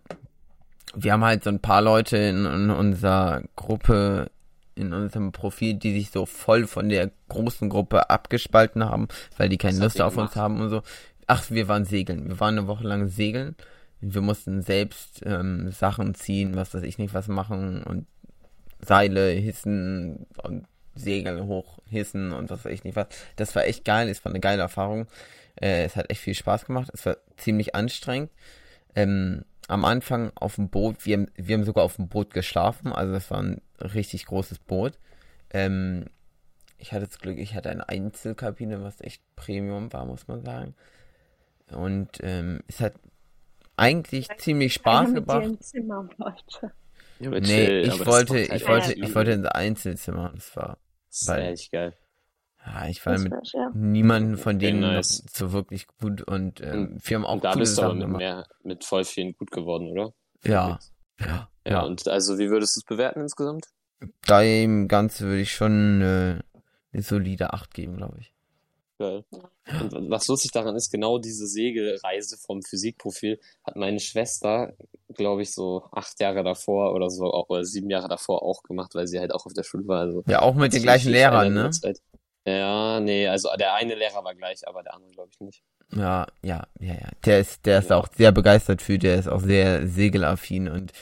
[0.95, 4.29] Wir haben halt so ein paar Leute in, in unserer Gruppe,
[4.75, 9.07] in unserem Profil, die sich so voll von der großen Gruppe abgespalten haben,
[9.37, 10.35] weil die keine Was Lust auf uns gemacht?
[10.35, 10.81] haben und so.
[11.27, 12.27] Ach, wir waren segeln.
[12.29, 13.55] Wir waren eine Woche lang segeln.
[13.99, 18.05] Wir mussten selbst ähm, Sachen ziehen, was weiß ich nicht, was machen und
[18.79, 23.07] Seile hissen und Segel hoch hissen und was weiß ich nicht was.
[23.35, 24.07] Das war echt geil.
[24.09, 25.07] Es war eine geile Erfahrung.
[25.61, 26.89] Äh, es hat echt viel Spaß gemacht.
[26.93, 28.31] Es war ziemlich anstrengend.
[28.95, 32.93] Ähm, am Anfang auf dem Boot, wir, haben- wir haben sogar auf dem Boot geschlafen,
[32.93, 34.97] also das war ein richtig großes Boot.
[35.51, 36.05] Ähm,
[36.77, 40.73] ich hatte das Glück, ich hatte eine Einzelkabine, was echt Premium war, muss man sagen.
[41.71, 42.93] Und ähm, es hat
[43.75, 45.45] eigentlich ziemlich Spaß gebracht.
[45.45, 46.71] im Zimmer wollte.
[47.19, 50.31] Ja, Nee, chill, ich wollte, macht halt ich wollte, ich wollte ins Einzelzimmer.
[50.35, 50.77] Das war,
[51.09, 51.93] Das ist weil- echt geil.
[52.67, 53.71] Ja, ich war Das mit war, ja.
[53.73, 55.23] niemanden von denen nice.
[55.23, 58.09] noch so wirklich gut und ähm, wir haben auch Und da bist du aber mit,
[58.09, 60.13] mehr, mit voll vielen gut geworden, oder?
[60.43, 60.79] Ja,
[61.19, 61.81] ja, Ja, ja.
[61.83, 63.67] und also wie würdest du es bewerten insgesamt?
[64.29, 66.39] Dem Ganze würde ich schon äh,
[66.93, 68.33] eine solide 8 geben, glaube ich.
[68.99, 69.23] Geil.
[69.79, 74.73] Und was lustig daran ist, genau diese Segelreise vom Physikprofil hat meine Schwester,
[75.13, 78.95] glaube ich, so acht Jahre davor oder so, auch, oder sieben Jahre davor auch gemacht,
[78.95, 80.01] weil sie halt auch auf der Schule war.
[80.01, 81.69] Also Ja, auch mit den gleichen Lehrern, ne?
[82.47, 85.63] Ja, nee, also der eine Lehrer war gleich, aber der andere glaube ich nicht.
[85.91, 87.09] Ja, ja, ja, ja.
[87.25, 87.97] Der ist, der ist Ja.
[87.97, 90.93] auch sehr begeistert für, der ist auch sehr segelaffin und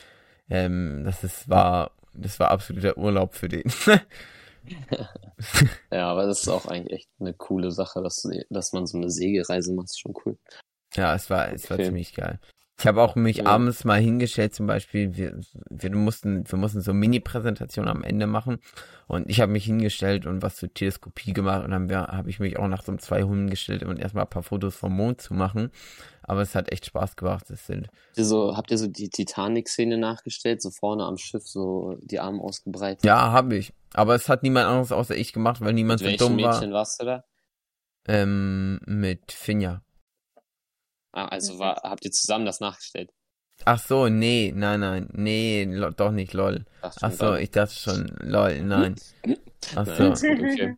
[0.50, 3.64] ähm, das ist, war, das war absoluter Urlaub für den.
[5.92, 9.10] Ja, aber das ist auch eigentlich echt eine coole Sache, dass, dass man so eine
[9.12, 10.38] Segelreise macht, ist schon cool.
[10.96, 11.86] ja, es war, es war Okay.
[11.86, 12.40] ziemlich geil.
[12.78, 13.46] Ich habe auch mich Ja.
[13.46, 18.58] abends mal hingestellt, zum Beispiel, wir, wir mussten, wir mussten so Mini-Präsentationen am Ende machen
[19.08, 22.58] und ich habe mich hingestellt und was zur Teleskopie gemacht und dann habe ich mich
[22.58, 25.34] auch nach so einem zwei Hunden gestellt, um erstmal ein paar Fotos vom Mond zu
[25.34, 25.72] machen.
[26.24, 27.50] Aber es hat echt Spaß gemacht.
[27.50, 31.48] Es sind Habt ihr so, habt ihr so die Titanic-Szene nachgestellt, so vorne am Schiff,
[31.48, 33.06] so die Arme ausgebreitet?
[33.06, 33.74] Ja, habe ich.
[33.94, 36.56] Aber es hat niemand anderes außer ich gemacht, weil niemand Mit so dumm war.
[36.56, 37.24] Mädchen warst du da?
[38.08, 39.82] Ähm, mit Finja.
[41.16, 43.10] Ah, also war, habt ihr zusammen das nachgestellt?
[43.64, 46.66] Ach so, nee, nein, nein, nee, lo, doch nicht, lol.
[46.82, 48.96] Ach so, dann- ich dachte schon, lol, nein.
[49.76, 50.76] Ach so, okay.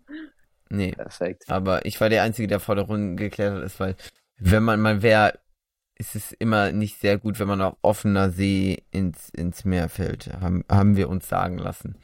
[0.70, 0.92] nee.
[0.92, 1.46] Perfekt.
[1.50, 3.96] Aber ich war der Einzige, der vor der Runde geklettert ist, weil
[4.38, 5.40] wenn man mal wäre,
[5.98, 10.28] ist es immer nicht sehr gut, wenn man auf offener See ins, ins Meer fällt.
[10.40, 11.96] Haben, haben wir uns sagen lassen.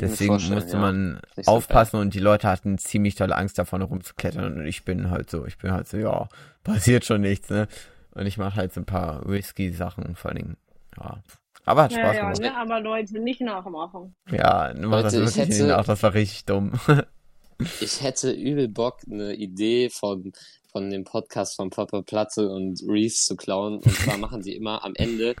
[0.00, 0.78] Deswegen musste ja.
[0.78, 4.84] man Nicht so aufpassen und die Leute hatten ziemlich tolle Angst davon rumzuklettern und ich
[4.84, 6.28] bin halt so, ich bin halt so, ja,
[6.64, 7.68] passiert schon nichts, ne?
[8.12, 10.56] Und ich mache halt so ein paar risky Sachen, vor allen Dingen,
[10.98, 11.22] ja.
[11.64, 12.40] Aber hat Ja, Spaß ja, gemacht.
[12.40, 12.56] ne?
[12.56, 14.14] aber Leute, nicht nachmachen.
[14.30, 16.72] Ja, mach das Leute, ich wirklich nicht hätte- nach, das war richtig dumm.
[17.80, 20.32] Ich hätte übel Bock, eine Idee von,
[20.72, 23.80] von dem Podcast von Papa Platte und Reese zu klauen.
[23.80, 25.34] Und zwar machen die immer am Ende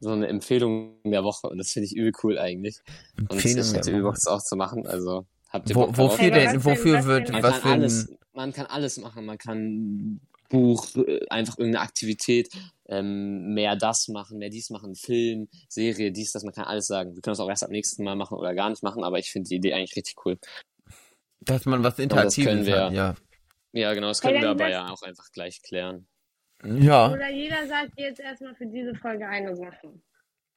[0.00, 1.48] so eine Empfehlung der Woche.
[1.48, 2.80] Und das finde ich übel cool eigentlich.
[3.18, 4.86] Und Empfehlung ich der hätte das auch zu machen.
[4.86, 8.52] Also habt ihr Wo, wofür denn, wofür wird, Man was kann für ein, alles, man
[8.52, 9.26] kann alles machen.
[9.26, 12.48] Man kann Buch, äh, einfach irgendeine Aktivität,
[12.88, 17.14] ähm, mehr das machen, mehr dies machen, Film, Serie, dies, das, man kann alles sagen.
[17.14, 19.30] Wir können das auch erst ab nächsten Mal machen oder gar nicht machen, aber ich
[19.30, 20.38] finde die Idee eigentlich richtig cool.
[21.42, 23.14] dass man was das Interaktives können wir- hat, ja.
[23.72, 26.08] Ja, genau, das Hey, können wir dann aber das- ja auch einfach gleich klären.
[26.64, 29.92] Ja, Oder jeder sagt jetzt erstmal für diese Folge eine Sache.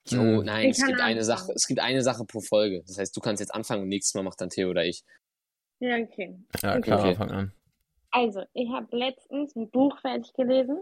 [0.08, 0.44] Jo, Hm.
[0.46, 1.24] nein, Ich es gibt eine.
[1.24, 2.84] Sache, es gibt eine Sache pro Folge.
[2.86, 5.04] Das heißt, du kannst jetzt anfangen und nächstes Mal macht dann Theo oder ich.
[5.80, 6.38] Ja, okay.
[6.62, 7.16] ja, klar, Okay.
[7.16, 7.54] fang an.
[8.12, 10.82] Also, ich habe letztens ein Buch fertig gelesen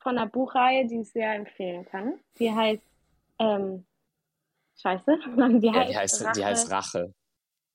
[0.00, 2.18] von einer Buchreihe, die ich sehr empfehlen kann.
[2.38, 2.82] Die heißt,
[3.38, 3.86] ähm,
[4.78, 5.16] Scheiße,
[5.60, 6.32] die Ja, heißt, die heißt, Rache.
[6.36, 7.14] die heißt Rache.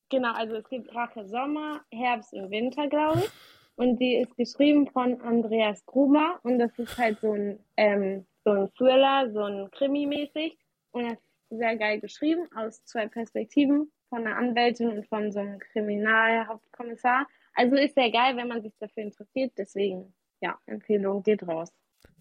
[0.09, 3.31] Genau, also es gibt Rache Sommer, Herbst und Winter, glaube ich.
[3.75, 8.51] Und die ist geschrieben von Andreas Gruber und das ist halt so ein, ähm, so
[8.51, 10.57] ein Thriller, so ein Krimi-mäßig.
[10.91, 11.13] Und das
[11.49, 17.27] ist sehr geil geschrieben aus zwei Perspektiven von einer Anwältin und von so einem Kriminalhauptkommissar.
[17.55, 19.53] Also ist sehr geil, wenn man sich dafür interessiert.
[19.57, 21.69] Deswegen, ja, Empfehlung geht raus.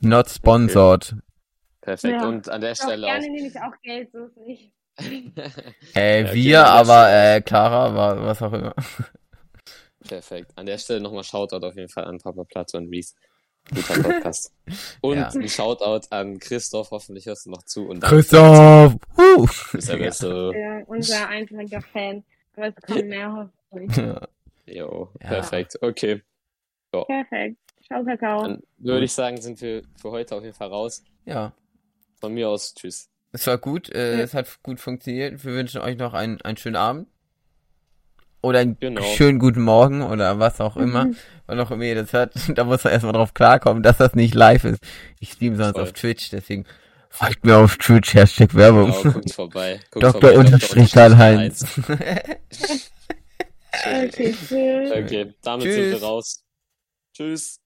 [0.00, 1.14] Not sponsored.
[1.80, 2.20] Perfekt.
[2.22, 2.28] Ja.
[2.28, 3.30] Und an der Doch, Stelle gerne auch.
[3.30, 4.72] nehme ich auch Geld, so ist nicht.
[5.94, 8.74] Äh, Ja, okay, wir, aber äh, Clara war was auch immer.
[10.06, 10.52] Perfekt.
[10.56, 13.14] An der Stelle nochmal Shoutout auf jeden Fall an Papa Platte und Ries.
[13.74, 14.54] Guter Podcast.
[15.02, 15.28] Und Ja.
[15.28, 17.88] ein Shoutout an Christoph, hoffentlich hörst du noch zu.
[17.88, 18.94] Und Christoph!
[19.18, 19.46] Uh.
[19.46, 20.52] Du bist der Beste.
[20.56, 22.24] Ja, unser einziger Fan.
[22.56, 23.96] Aber es kommen mehr hoffentlich.
[24.66, 25.28] Jo, Ja.
[25.28, 25.78] perfekt.
[25.82, 26.22] Okay.
[26.90, 27.56] Perfekt.
[27.86, 28.42] Ciao, Kakao.
[28.44, 31.04] Dann würde ich sagen, sind wir für heute auf jeden Fall raus.
[31.26, 31.52] Ja,
[32.20, 33.08] Von mir aus, tschüss.
[33.32, 34.24] es war gut, äh, Ja.
[34.24, 35.44] es hat gut funktioniert.
[35.44, 37.08] Wir wünschen euch noch einen, einen schönen Abend.
[38.42, 39.02] Oder einen Genau.
[39.02, 41.06] schönen guten Morgen oder was auch immer.
[41.06, 41.16] Mhm.
[41.46, 42.32] Wann auch immer ihr das hört.
[42.54, 44.82] Da muss man erstmal drauf klarkommen, dass das nicht live ist.
[45.18, 45.82] Ich stream sonst Voll.
[45.82, 46.64] auf Twitch, deswegen
[47.10, 48.92] folgt mir auf Twitch, Hashtag Werbung.
[48.92, 49.80] Genau, guckt vorbei.
[49.90, 50.20] Guckt Dr.
[50.20, 51.64] vorbei, Unterstrich Karl-Heinz.
[53.72, 55.74] Okay, damit Tschüss.
[55.76, 56.42] sind wir raus.
[57.16, 57.59] Tschüss.